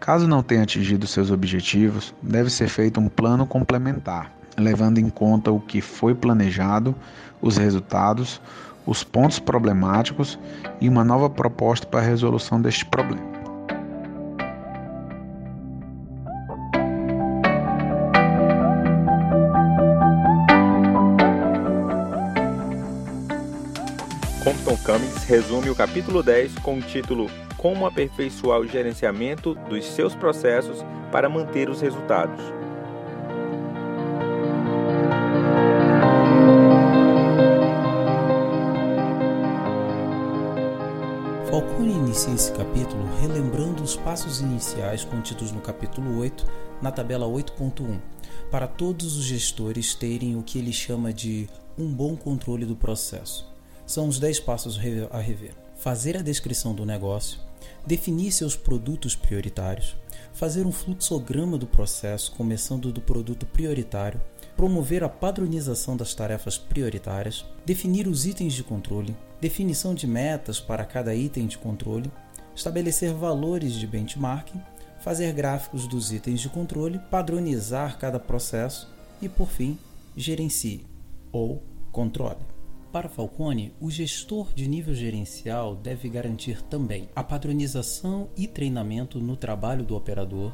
[0.01, 5.53] Caso não tenha atingido seus objetivos, deve ser feito um plano complementar, levando em conta
[5.53, 6.95] o que foi planejado,
[7.41, 8.41] os resultados,
[8.87, 10.39] os pontos problemáticos
[10.80, 13.36] e uma nova proposta para a resolução deste problema.
[24.47, 30.14] Compton Cummings resume o capítulo 10 com o título Como aperfeiçoar o gerenciamento dos seus
[30.14, 32.40] processos para manter os resultados.
[41.51, 46.47] Falcone inicia esse capítulo relembrando os passos iniciais contidos no capítulo 8,
[46.80, 47.99] na tabela 8.1,
[48.49, 53.55] para todos os gestores terem o que ele chama de um bom controle do processo
[53.87, 54.78] são os 10 passos
[55.11, 55.55] a rever.
[55.76, 57.39] Fazer a descrição do negócio,
[57.87, 59.97] definir seus produtos prioritários,
[60.32, 64.20] fazer um fluxograma do processo, começando do produto prioritário,
[64.57, 70.84] promover a padronização das tarefas prioritárias, definir os itens de controle, definição de metas para
[70.84, 72.11] cada item de controle,
[72.55, 74.61] estabelecer valores de benchmarking,
[75.01, 78.89] fazer gráficos dos itens de controle, padronizar cada processo
[79.22, 79.78] e, por fim,
[80.16, 80.84] gerencie
[81.30, 81.62] ou
[81.93, 82.55] controle.
[82.97, 89.36] Para Falcone, o gestor de nível gerencial deve garantir também a padronização e treinamento no
[89.36, 90.51] trabalho do operador,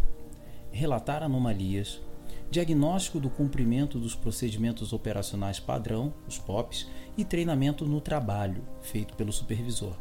[0.73, 2.03] relatar anomalias,
[2.51, 9.33] diagnóstico do cumprimento dos procedimentos operacionais padrão, os POPs, e treinamento no trabalho, feito pelo
[9.33, 9.97] supervisor.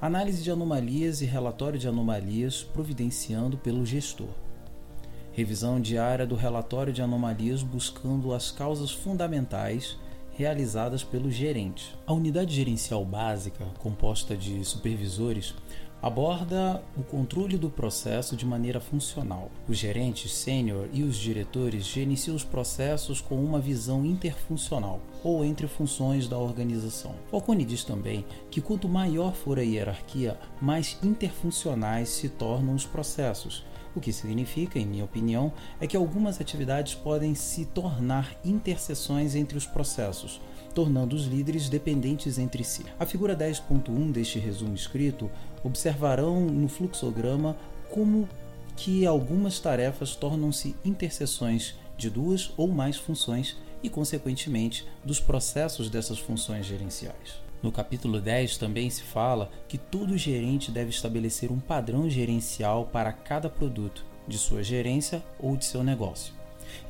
[0.00, 4.32] Análise de anomalias e relatório de anomalias providenciando pelo gestor.
[5.30, 9.98] Revisão diária do relatório de anomalias buscando as causas fundamentais
[10.40, 11.94] realizadas pelo gerente.
[12.06, 15.54] A unidade gerencial básica, composta de supervisores,
[16.00, 19.50] aborda o controle do processo de maneira funcional.
[19.68, 25.66] Os gerentes sênior e os diretores gerenciam os processos com uma visão interfuncional ou entre
[25.66, 27.14] funções da organização.
[27.30, 33.62] Falcone diz também que quanto maior for a hierarquia, mais interfuncionais se tornam os processos
[33.94, 39.58] o que significa, em minha opinião, é que algumas atividades podem se tornar interseções entre
[39.58, 40.40] os processos,
[40.74, 42.84] tornando os líderes dependentes entre si.
[42.98, 45.30] A figura 10.1 deste resumo escrito
[45.64, 47.56] observarão no fluxograma
[47.90, 48.28] como
[48.76, 56.18] que algumas tarefas tornam-se interseções de duas ou mais funções e, consequentemente, dos processos dessas
[56.18, 57.49] funções gerenciais.
[57.62, 63.12] No capítulo 10 também se fala que todo gerente deve estabelecer um padrão gerencial para
[63.12, 66.32] cada produto de sua gerência ou de seu negócio.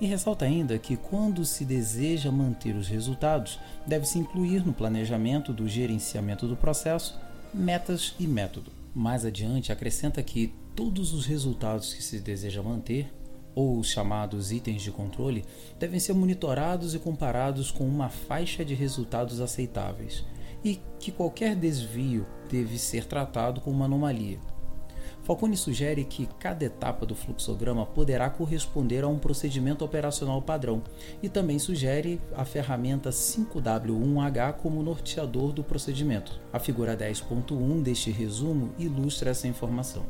[0.00, 5.68] E ressalta ainda que, quando se deseja manter os resultados, deve-se incluir no planejamento do
[5.68, 7.18] gerenciamento do processo
[7.52, 8.70] metas e método.
[8.94, 13.12] Mais adiante, acrescenta que todos os resultados que se deseja manter,
[13.56, 15.44] ou os chamados itens de controle,
[15.80, 20.24] devem ser monitorados e comparados com uma faixa de resultados aceitáveis
[20.64, 24.38] e que qualquer desvio deve ser tratado como uma anomalia.
[25.22, 30.82] Falcone sugere que cada etapa do fluxograma poderá corresponder a um procedimento operacional padrão
[31.22, 36.40] e também sugere a ferramenta 5W1H como norteador do procedimento.
[36.52, 40.04] A figura 10.1 deste resumo ilustra essa informação.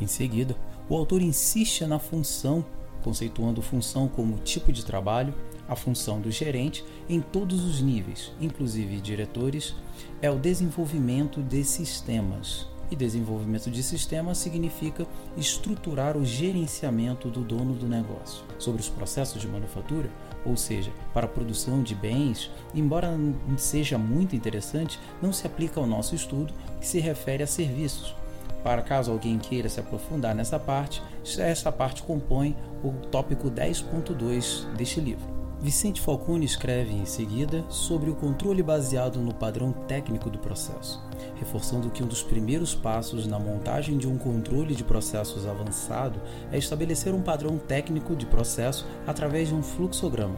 [0.00, 0.54] Em seguida,
[0.88, 2.64] o autor insiste na função,
[3.02, 5.32] conceituando função como tipo de trabalho,
[5.68, 9.74] a função do gerente em todos os níveis, inclusive diretores,
[10.22, 12.66] é o desenvolvimento de sistemas.
[12.88, 15.04] E desenvolvimento de sistemas significa
[15.36, 18.44] estruturar o gerenciamento do dono do negócio.
[18.58, 20.08] Sobre os processos de manufatura,
[20.44, 23.10] ou seja, para a produção de bens, embora
[23.56, 28.14] seja muito interessante, não se aplica ao nosso estudo que se refere a serviços.
[28.62, 31.02] Para caso alguém queira se aprofundar nessa parte,
[31.38, 35.35] essa parte compõe o tópico 10.2 deste livro.
[35.60, 41.02] Vicente Falcone escreve em seguida sobre o controle baseado no padrão técnico do processo,
[41.36, 46.20] reforçando que um dos primeiros passos na montagem de um controle de processos avançado
[46.52, 50.36] é estabelecer um padrão técnico de processo através de um fluxograma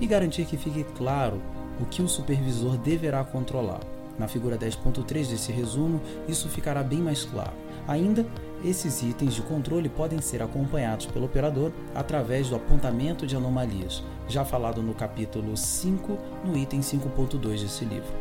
[0.00, 1.42] e garantir que fique claro
[1.80, 3.80] o que o supervisor deverá controlar.
[4.16, 7.52] Na figura 10.3 desse resumo, isso ficará bem mais claro.
[7.88, 8.24] Ainda,
[8.64, 14.44] esses itens de controle podem ser acompanhados pelo operador através do apontamento de anomalias, já
[14.44, 18.12] falado no capítulo 5, no item 5.2 desse livro.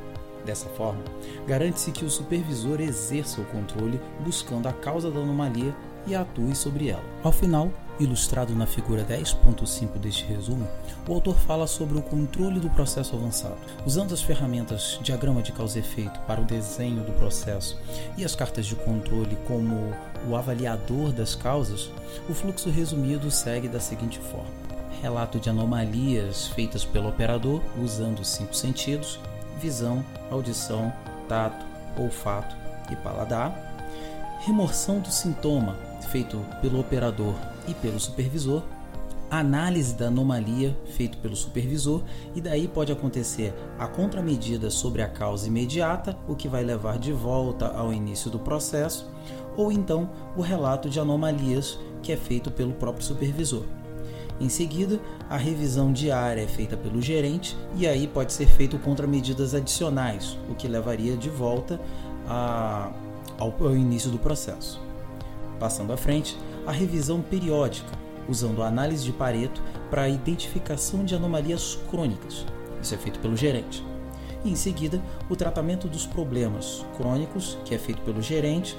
[0.45, 1.03] Dessa forma,
[1.47, 5.75] garante-se que o supervisor exerça o controle buscando a causa da anomalia
[6.07, 7.03] e atue sobre ela.
[7.23, 10.67] Ao final, ilustrado na figura 10.5 deste resumo,
[11.07, 13.57] o autor fala sobre o controle do processo avançado.
[13.85, 17.79] Usando as ferramentas diagrama de causa e efeito para o desenho do processo
[18.17, 19.93] e as cartas de controle como
[20.27, 21.91] o avaliador das causas,
[22.29, 24.60] o fluxo resumido segue da seguinte forma:
[25.01, 29.19] relato de anomalias feitas pelo operador usando os cinco sentidos,
[29.59, 30.93] visão, audição,
[31.27, 31.65] tato,
[31.97, 32.55] olfato
[32.91, 33.53] e paladar,
[34.45, 35.75] remoção do sintoma
[36.11, 37.35] feito pelo operador
[37.67, 38.63] e pelo supervisor,
[39.29, 42.03] análise da anomalia feito pelo supervisor
[42.35, 47.13] e daí pode acontecer a contramedida sobre a causa imediata, o que vai levar de
[47.13, 49.09] volta ao início do processo,
[49.55, 53.63] ou então o relato de anomalias que é feito pelo próprio supervisor.
[54.41, 59.53] Em seguida, a revisão diária é feita pelo gerente e aí pode ser feito contramedidas
[59.53, 61.79] adicionais, o que levaria de volta
[62.27, 62.91] a,
[63.37, 64.81] ao, ao início do processo.
[65.59, 66.35] Passando à frente,
[66.65, 67.91] a revisão periódica,
[68.27, 69.61] usando a análise de Pareto
[69.91, 72.43] para a identificação de anomalias crônicas.
[72.81, 73.85] Isso é feito pelo gerente.
[74.43, 78.75] E em seguida, o tratamento dos problemas crônicos, que é feito pelo gerente,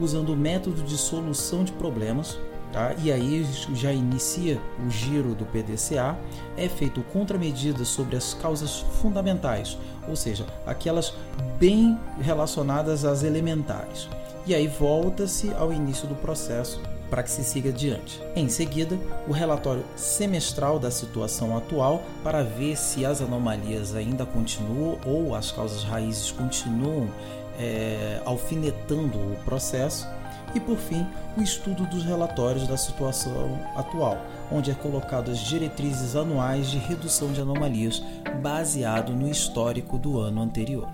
[0.00, 2.36] usando o método de solução de problemas,
[2.74, 2.92] Tá?
[2.98, 6.18] E aí já inicia o giro do PDCA,
[6.56, 11.14] é feito contramedidas sobre as causas fundamentais, ou seja, aquelas
[11.56, 14.08] bem relacionadas às elementares.
[14.44, 18.20] E aí volta-se ao início do processo para que se siga adiante.
[18.34, 18.98] Em seguida,
[19.28, 25.52] o relatório semestral da situação atual para ver se as anomalias ainda continuam ou as
[25.52, 27.08] causas raízes continuam
[27.56, 30.08] é, alfinetando o processo
[30.54, 34.18] e, por fim, o estudo dos relatórios da situação atual,
[34.50, 38.02] onde é colocado as diretrizes anuais de redução de anomalias
[38.40, 40.88] baseado no histórico do ano anterior.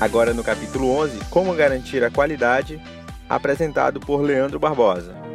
[0.00, 2.80] Agora no capítulo 11, Como garantir a qualidade,
[3.28, 5.29] apresentado por Leandro Barbosa.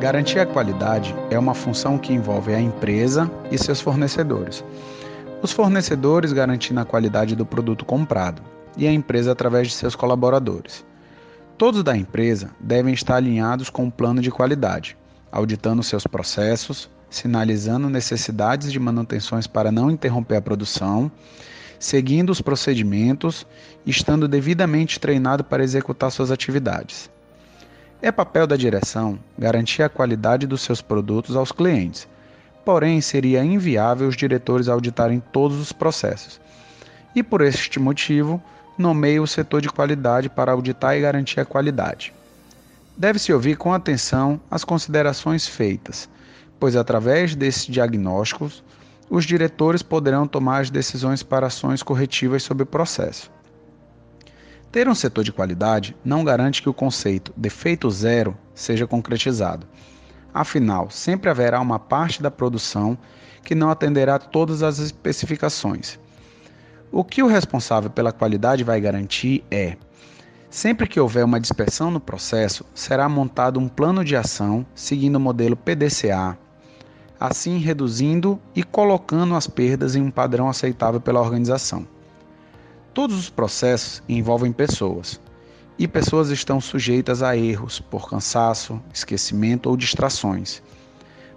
[0.00, 4.64] Garantir a qualidade é uma função que envolve a empresa e seus fornecedores.
[5.42, 8.40] Os fornecedores garantindo a qualidade do produto comprado
[8.78, 10.86] e a empresa através de seus colaboradores.
[11.58, 14.96] Todos da empresa devem estar alinhados com o plano de qualidade,
[15.30, 21.12] auditando seus processos, sinalizando necessidades de manutenções para não interromper a produção,
[21.78, 23.46] seguindo os procedimentos
[23.84, 27.10] e estando devidamente treinado para executar suas atividades.
[28.02, 32.08] É papel da direção garantir a qualidade dos seus produtos aos clientes,
[32.64, 36.40] porém seria inviável os diretores auditarem todos os processos.
[37.14, 38.42] E por este motivo,
[38.78, 42.14] nomeia o setor de qualidade para auditar e garantir a qualidade.
[42.96, 46.08] Deve-se ouvir com atenção as considerações feitas,
[46.58, 48.64] pois através desses diagnósticos,
[49.10, 53.30] os diretores poderão tomar as decisões para ações corretivas sobre o processo.
[54.72, 59.66] Ter um setor de qualidade não garante que o conceito defeito zero seja concretizado.
[60.32, 62.96] Afinal, sempre haverá uma parte da produção
[63.42, 65.98] que não atenderá todas as especificações.
[66.92, 69.76] O que o responsável pela qualidade vai garantir é:
[70.48, 75.20] sempre que houver uma dispersão no processo, será montado um plano de ação seguindo o
[75.20, 76.38] modelo PDCA,
[77.18, 81.88] assim reduzindo e colocando as perdas em um padrão aceitável pela organização.
[82.92, 85.20] Todos os processos envolvem pessoas,
[85.78, 90.60] e pessoas estão sujeitas a erros por cansaço, esquecimento ou distrações.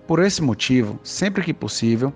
[0.08, 2.12] Por esse motivo, sempre que possível,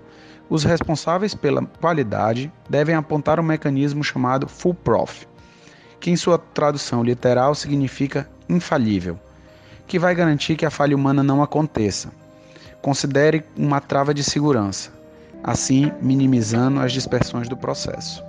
[0.50, 5.26] os responsáveis pela qualidade devem apontar um mecanismo chamado Full Prof,
[6.00, 9.18] que em sua tradução literal significa infalível,
[9.86, 12.10] que vai garantir que a falha humana não aconteça.
[12.82, 14.92] Considere uma trava de segurança,
[15.42, 18.27] assim minimizando as dispersões do processo.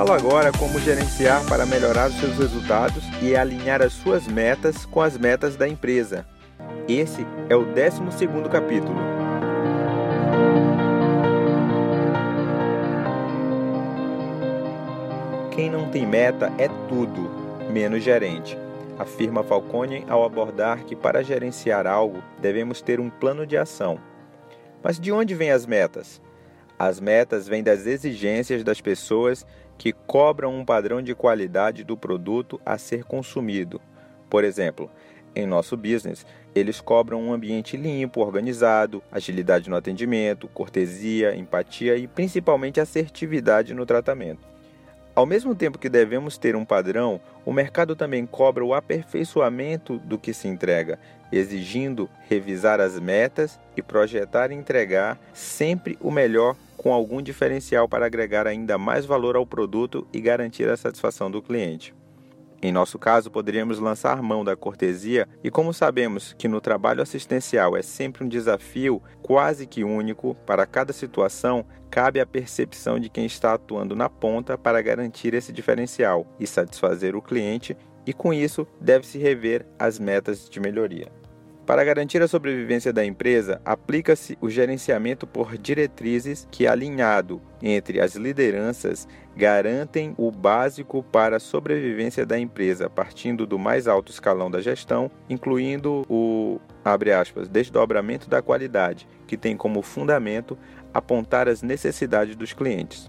[0.00, 5.02] Falo agora como gerenciar para melhorar os seus resultados e alinhar as suas metas com
[5.02, 6.26] as metas da empresa.
[6.88, 8.00] Esse é o 12
[8.50, 8.98] capítulo.
[15.50, 17.30] Quem não tem meta é tudo,
[17.70, 18.56] menos gerente,
[18.98, 24.00] afirma Falcone ao abordar que para gerenciar algo devemos ter um plano de ação.
[24.82, 26.22] Mas de onde vêm as metas?
[26.78, 29.44] As metas vêm das exigências das pessoas
[29.80, 33.80] que cobram um padrão de qualidade do produto a ser consumido.
[34.28, 34.90] Por exemplo,
[35.34, 42.06] em nosso business, eles cobram um ambiente limpo, organizado, agilidade no atendimento, cortesia, empatia e
[42.06, 44.46] principalmente assertividade no tratamento.
[45.14, 50.18] Ao mesmo tempo que devemos ter um padrão, o mercado também cobra o aperfeiçoamento do
[50.18, 50.98] que se entrega,
[51.32, 58.06] exigindo revisar as metas e projetar e entregar sempre o melhor com algum diferencial para
[58.06, 61.94] agregar ainda mais valor ao produto e garantir a satisfação do cliente.
[62.62, 67.76] Em nosso caso, poderíamos lançar mão da cortesia, e como sabemos que no trabalho assistencial
[67.76, 73.26] é sempre um desafio quase que único para cada situação, cabe a percepção de quem
[73.26, 77.76] está atuando na ponta para garantir esse diferencial e satisfazer o cliente,
[78.06, 81.19] e com isso deve-se rever as metas de melhoria.
[81.70, 88.16] Para garantir a sobrevivência da empresa, aplica-se o gerenciamento por diretrizes que, alinhado entre as
[88.16, 89.06] lideranças,
[89.36, 95.08] garantem o básico para a sobrevivência da empresa, partindo do mais alto escalão da gestão,
[95.28, 100.58] incluindo o aspas, desdobramento da qualidade, que tem como fundamento
[100.92, 103.08] apontar as necessidades dos clientes.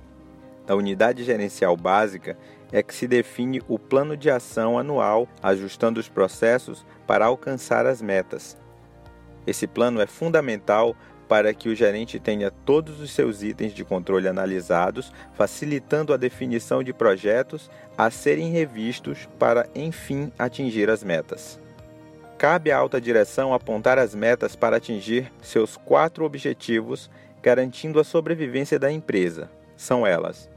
[0.68, 2.38] Na unidade gerencial básica
[2.72, 8.02] é que se define o plano de ação anual, ajustando os processos para alcançar as
[8.02, 8.56] metas.
[9.46, 10.96] Esse plano é fundamental
[11.28, 16.82] para que o gerente tenha todos os seus itens de controle analisados, facilitando a definição
[16.82, 21.60] de projetos a serem revistos para, enfim, atingir as metas.
[22.38, 27.12] Cabe à alta direção apontar as metas para atingir seus quatro objetivos,
[27.44, 29.52] garantindo a sobrevivência da empresa.
[29.76, 30.50] São elas: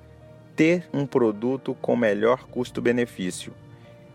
[0.55, 3.53] ter um produto com melhor custo-benefício,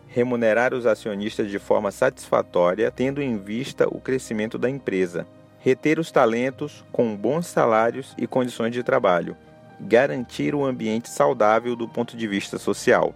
[0.10, 5.26] remunerar os acionistas de forma satisfatória, tendo em vista o crescimento da empresa,
[5.60, 9.38] reter os talentos com bons salários e condições de trabalho,
[9.80, 13.14] garantir um ambiente saudável do ponto de vista social.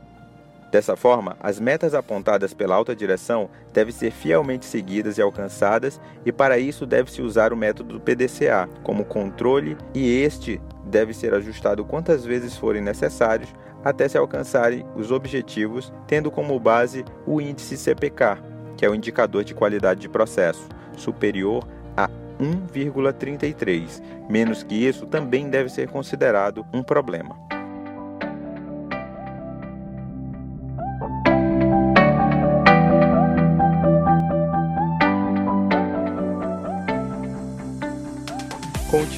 [0.72, 6.32] Dessa forma, as metas apontadas pela alta direção devem ser fielmente seguidas e alcançadas, e
[6.32, 11.86] para isso deve-se usar o método do PDCA como controle, e este deve ser ajustado
[11.86, 18.38] quantas vezes forem necessários até se alcançarem os objetivos, tendo como base o índice CPK,
[18.78, 22.10] que é o indicador de qualidade de processo, superior a
[22.40, 24.02] 1,33.
[24.30, 27.53] Menos que isso também deve ser considerado um problema.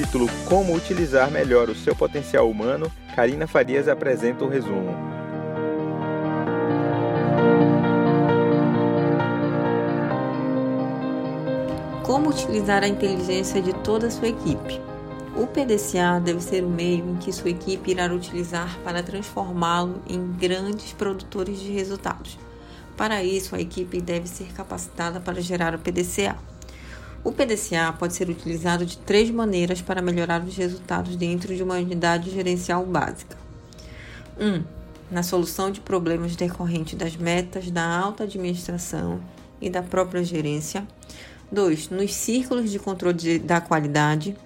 [0.06, 4.96] Título Como utilizar melhor o seu potencial humano, Karina Farias apresenta o resumo.
[12.04, 14.80] Como utilizar a inteligência de toda a sua equipe?
[15.36, 20.32] O PDCA deve ser o meio em que sua equipe irá utilizar para transformá-lo em
[20.34, 22.38] grandes produtores de resultados.
[22.96, 26.38] Para isso, a equipe deve ser capacitada para gerar o PDCA.
[27.26, 31.74] O PDCA pode ser utilizado de três maneiras para melhorar os resultados dentro de uma
[31.74, 33.36] unidade gerencial básica.
[34.40, 34.48] 1.
[34.48, 34.64] Um,
[35.10, 39.20] na solução de problemas decorrentes das metas da alta administração
[39.60, 40.88] e da própria gerência.
[41.52, 41.90] 2.
[41.90, 44.38] Nos círculos de controle de, da qualidade.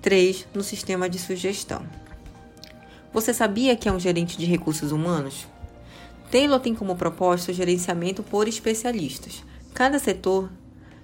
[0.00, 0.46] 3.
[0.54, 1.82] No sistema de sugestão.
[3.12, 5.48] Você sabia que é um gerente de recursos humanos?
[6.30, 9.42] Taylor tem como proposta o gerenciamento por especialistas.
[9.74, 10.48] Cada setor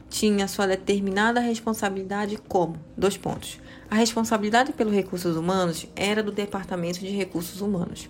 [0.08, 3.60] tinha sua determinada responsabilidade como, dois pontos.
[3.90, 8.08] A responsabilidade pelos recursos humanos era do Departamento de Recursos Humanos.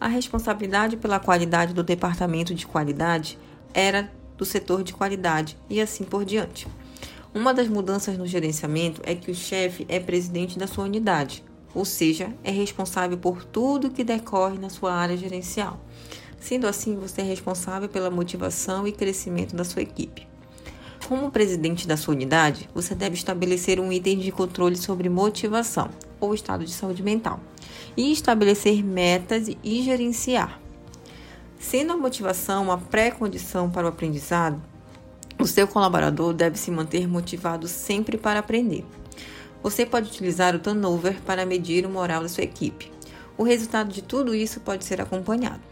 [0.00, 3.38] A responsabilidade pela qualidade do Departamento de Qualidade
[3.72, 6.66] era do setor de qualidade e assim por diante.
[7.34, 11.44] Uma das mudanças no gerenciamento é que o chefe é presidente da sua unidade,
[11.74, 15.78] ou seja, é responsável por tudo que decorre na sua área gerencial.
[16.40, 20.26] Sendo assim, você é responsável pela motivação e crescimento da sua equipe.
[21.08, 25.88] Como presidente da sua unidade, você deve estabelecer um item de controle sobre motivação
[26.18, 27.38] ou estado de saúde mental
[27.96, 30.60] e estabelecer metas e gerenciar.
[31.60, 34.60] Sendo a motivação uma pré-condição para o aprendizado,
[35.38, 38.84] o seu colaborador deve se manter motivado sempre para aprender.
[39.62, 42.90] Você pode utilizar o turnover para medir o moral da sua equipe.
[43.38, 45.62] O resultado de tudo isso pode ser acompanhado.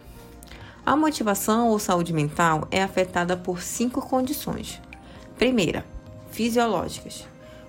[0.86, 4.80] A motivação ou saúde mental é afetada por cinco condições:
[5.38, 5.84] Primeira,
[6.30, 7.26] fisiológicas.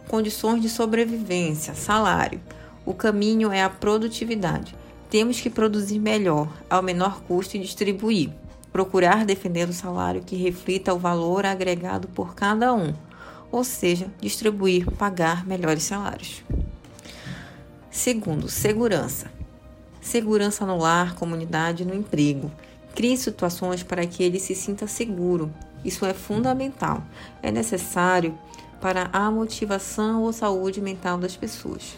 [0.08, 2.40] Condições de sobrevivência, salário.
[2.86, 4.76] O caminho é a produtividade.
[5.10, 8.30] Temos que produzir melhor, ao menor custo e distribuir.
[8.72, 12.94] Procurar defender o salário que reflita o valor agregado por cada um,
[13.52, 16.44] ou seja, distribuir, pagar melhores salários.
[17.90, 19.32] Segundo, segurança.
[20.02, 22.52] segurança no lar, comunidade e no emprego.
[22.94, 25.52] Crie situações para que ele se sinta seguro.
[25.86, 27.04] Isso é fundamental.
[27.44, 28.36] É necessário
[28.82, 31.96] para a motivação ou saúde mental das pessoas.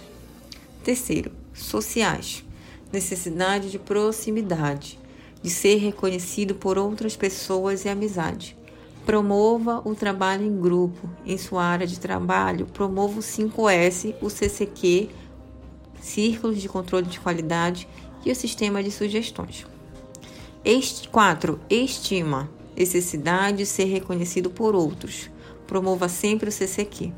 [0.83, 2.43] Terceiro, sociais.
[2.91, 4.99] Necessidade de proximidade,
[5.41, 8.57] de ser reconhecido por outras pessoas e amizade.
[9.05, 11.09] Promova o trabalho em grupo.
[11.25, 15.09] Em sua área de trabalho, promova o 5S, o CCQ,
[16.01, 17.87] Círculos de Controle de Qualidade
[18.25, 19.65] e o Sistema de Sugestões.
[21.09, 21.59] 4.
[21.69, 22.56] Estima.
[22.77, 25.29] Necessidade de ser reconhecido por outros.
[25.65, 27.11] Promova sempre o CCQ.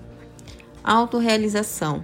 [0.84, 2.03] Autorealização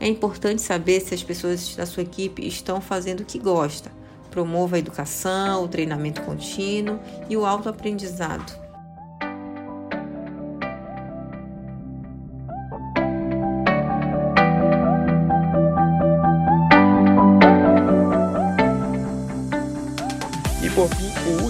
[0.00, 3.90] é importante saber se as pessoas da sua equipe estão fazendo o que gosta.
[4.30, 6.98] Promova a educação, o treinamento contínuo
[7.30, 8.65] e o autoaprendizado.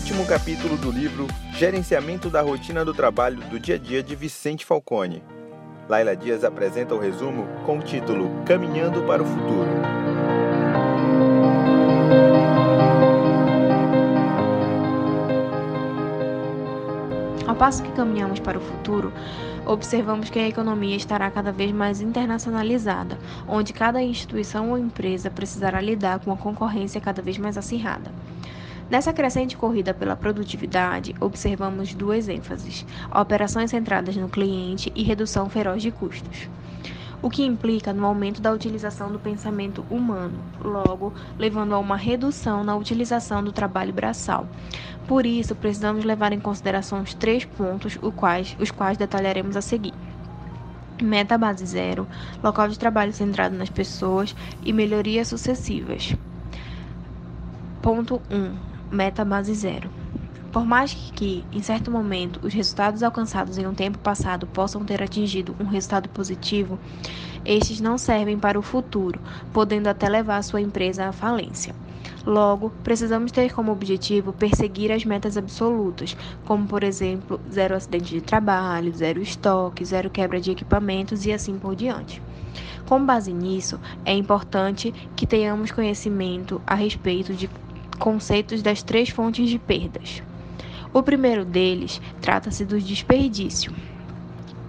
[0.06, 1.26] Último capítulo do livro
[1.58, 5.20] Gerenciamento da Rotina do Trabalho do Dia a Dia de Vicente Falcone.
[5.88, 9.68] Laila Dias apresenta o resumo com o título Caminhando para o Futuro.
[17.48, 19.12] Ao passo que caminhamos para o futuro,
[19.66, 25.80] observamos que a economia estará cada vez mais internacionalizada, onde cada instituição ou empresa precisará
[25.80, 28.12] lidar com uma concorrência cada vez mais acirrada.
[28.88, 35.82] Nessa crescente corrida pela produtividade, observamos duas ênfases: operações centradas no cliente e redução feroz
[35.82, 36.48] de custos.
[37.20, 42.62] O que implica no aumento da utilização do pensamento humano, logo levando a uma redução
[42.62, 44.46] na utilização do trabalho braçal.
[45.08, 49.62] Por isso, precisamos levar em consideração os três pontos, os quais, os quais detalharemos a
[49.62, 49.94] seguir
[51.02, 52.08] meta base zero,
[52.42, 56.14] local de trabalho centrado nas pessoas e melhorias sucessivas.
[57.82, 58.36] Ponto 1.
[58.36, 59.90] Um, meta base zero.
[60.52, 65.02] Por mais que, em certo momento, os resultados alcançados em um tempo passado possam ter
[65.02, 66.78] atingido um resultado positivo,
[67.44, 69.20] estes não servem para o futuro,
[69.52, 71.74] podendo até levar sua empresa à falência.
[72.24, 78.20] Logo, precisamos ter como objetivo perseguir as metas absolutas, como por exemplo, zero acidente de
[78.20, 82.20] trabalho, zero estoque, zero quebra de equipamentos e assim por diante.
[82.86, 87.48] Com base nisso, é importante que tenhamos conhecimento a respeito de
[87.96, 90.22] conceitos das três fontes de perdas.
[90.92, 93.72] O primeiro deles trata-se do desperdício,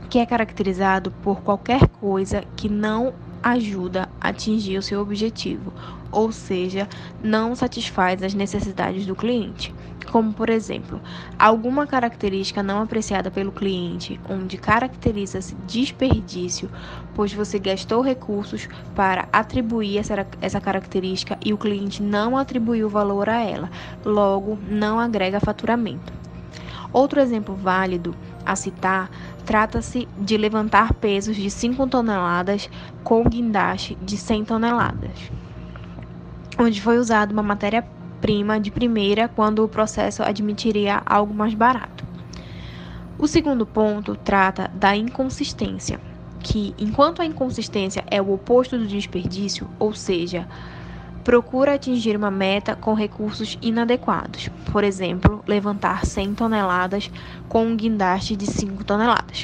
[0.09, 3.13] que é caracterizado por qualquer coisa que não
[3.43, 5.71] ajuda a atingir o seu objetivo,
[6.11, 6.87] ou seja,
[7.23, 9.73] não satisfaz as necessidades do cliente
[10.11, 11.01] como por exemplo,
[11.37, 16.69] alguma característica não apreciada pelo cliente, onde caracteriza-se desperdício,
[17.13, 23.41] pois você gastou recursos para atribuir essa, característica e o cliente não atribuiu valor a
[23.41, 23.69] ela,
[24.05, 26.13] logo não agrega faturamento.
[26.91, 29.09] Outro exemplo válido a citar
[29.45, 32.69] trata-se de levantar pesos de 5 toneladas
[33.03, 35.31] com guindaste de 100 toneladas,
[36.57, 37.85] onde foi usada uma matéria
[38.21, 42.05] prima de primeira quando o processo admitiria algo mais barato.
[43.19, 45.99] O segundo ponto trata da inconsistência,
[46.39, 50.47] que, enquanto a inconsistência é o oposto do desperdício, ou seja,
[51.23, 57.11] procura atingir uma meta com recursos inadequados, por exemplo, levantar 100 toneladas
[57.49, 59.43] com um guindaste de 5 toneladas.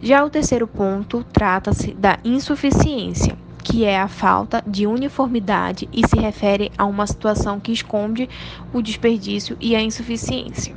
[0.00, 3.36] Já o terceiro ponto trata-se da insuficiência,
[3.74, 8.30] que é a falta de uniformidade e se refere a uma situação que esconde
[8.72, 10.76] o desperdício e a insuficiência.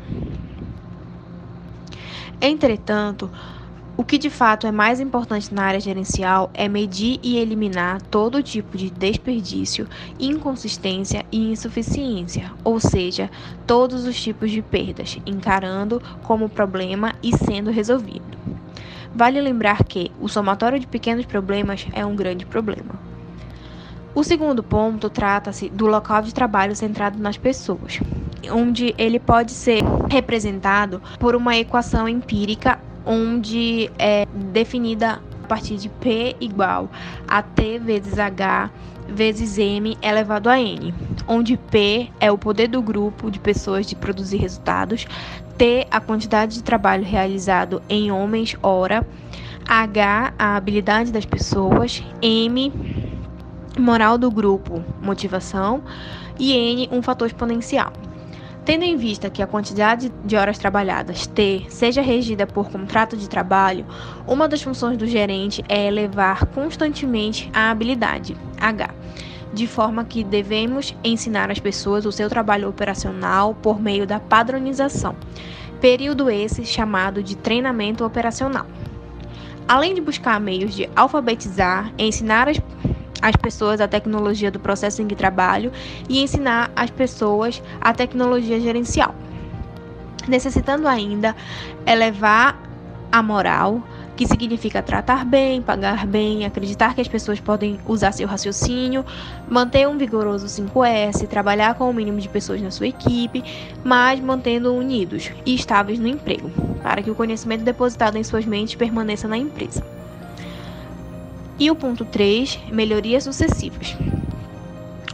[2.41, 3.31] Entretanto,
[3.95, 8.41] o que de fato é mais importante na área gerencial é medir e eliminar todo
[8.41, 9.87] tipo de desperdício,
[10.19, 13.29] inconsistência e insuficiência, ou seja,
[13.67, 18.36] todos os tipos de perdas, encarando como problema e sendo resolvido.
[19.17, 22.93] Vale lembrar que o somatório de pequenos problemas é um grande problema.
[24.13, 27.99] O segundo ponto trata-se do local de trabalho centrado nas pessoas,
[28.51, 35.89] onde ele pode ser representado por uma equação empírica onde é definida a partir de
[35.89, 36.87] P igual
[37.27, 38.69] a T vezes H
[39.09, 40.93] vezes M elevado a N,
[41.27, 45.07] onde P é o poder do grupo de pessoas de produzir resultados,
[45.57, 49.05] T a quantidade de trabalho realizado em homens hora,
[49.67, 52.71] H a habilidade das pessoas, M
[53.77, 55.83] moral do grupo, motivação
[56.39, 57.91] e N um fator exponencial.
[58.63, 63.29] Tendo em vista que a quantidade de horas trabalhadas, T, seja regida por contrato de
[63.29, 63.85] trabalho,
[64.27, 68.89] uma das funções do gerente é elevar constantemente a habilidade, H,
[69.57, 75.15] de forma que devemos ensinar às pessoas o seu trabalho operacional por meio da padronização,
[75.81, 78.67] período esse chamado de treinamento operacional.
[79.67, 82.61] Além de buscar meios de alfabetizar, ensinar as,
[83.19, 85.71] as pessoas a tecnologia do processo em que trabalho
[86.07, 89.15] e ensinar as pessoas a tecnologia gerencial.
[90.27, 91.35] Necessitando ainda
[91.83, 92.61] elevar
[93.11, 93.81] a moral,
[94.17, 99.05] que significa tratar bem, pagar bem, acreditar que as pessoas podem usar seu raciocínio,
[99.47, 103.43] manter um vigoroso 5S, trabalhar com o mínimo de pessoas na sua equipe,
[103.83, 106.49] mas mantendo unidos e estáveis no emprego,
[106.81, 109.85] para que o conhecimento depositado em suas mentes permaneça na empresa.
[111.59, 113.95] E o ponto 3, melhorias sucessivas.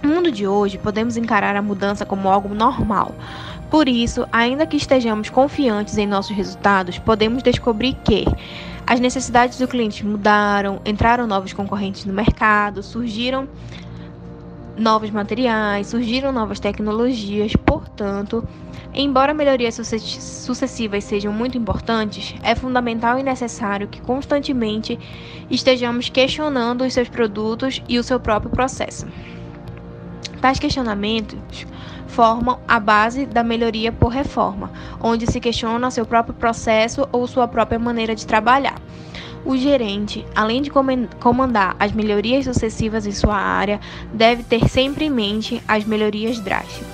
[0.01, 3.13] No mundo de hoje, podemos encarar a mudança como algo normal.
[3.69, 8.25] Por isso, ainda que estejamos confiantes em nossos resultados, podemos descobrir que
[8.85, 13.47] as necessidades do cliente mudaram, entraram novos concorrentes no mercado, surgiram
[14.77, 18.45] novos materiais, surgiram novas tecnologias, portanto,
[18.93, 24.99] embora melhorias sucessivas sejam muito importantes, é fundamental e necessário que constantemente
[25.49, 29.05] estejamos questionando os seus produtos e o seu próprio processo.
[30.41, 31.65] Tais questionamentos
[32.13, 37.47] formam a base da melhoria por reforma, onde se questiona seu próprio processo ou sua
[37.47, 38.79] própria maneira de trabalhar.
[39.43, 40.71] O gerente, além de
[41.19, 43.79] comandar as melhorias sucessivas em sua área,
[44.13, 46.92] deve ter sempre em mente as melhorias drásticas.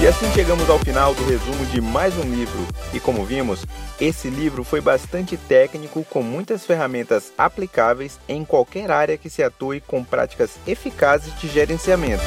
[0.00, 2.66] E assim chegamos ao final do resumo de mais um livro.
[2.90, 3.66] E como vimos,
[4.00, 9.78] esse livro foi bastante técnico, com muitas ferramentas aplicáveis em qualquer área que se atue
[9.82, 12.24] com práticas eficazes de gerenciamento.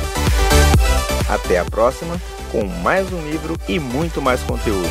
[1.27, 2.21] Até a próxima,
[2.51, 4.87] com mais um livro e muito mais conteúdo.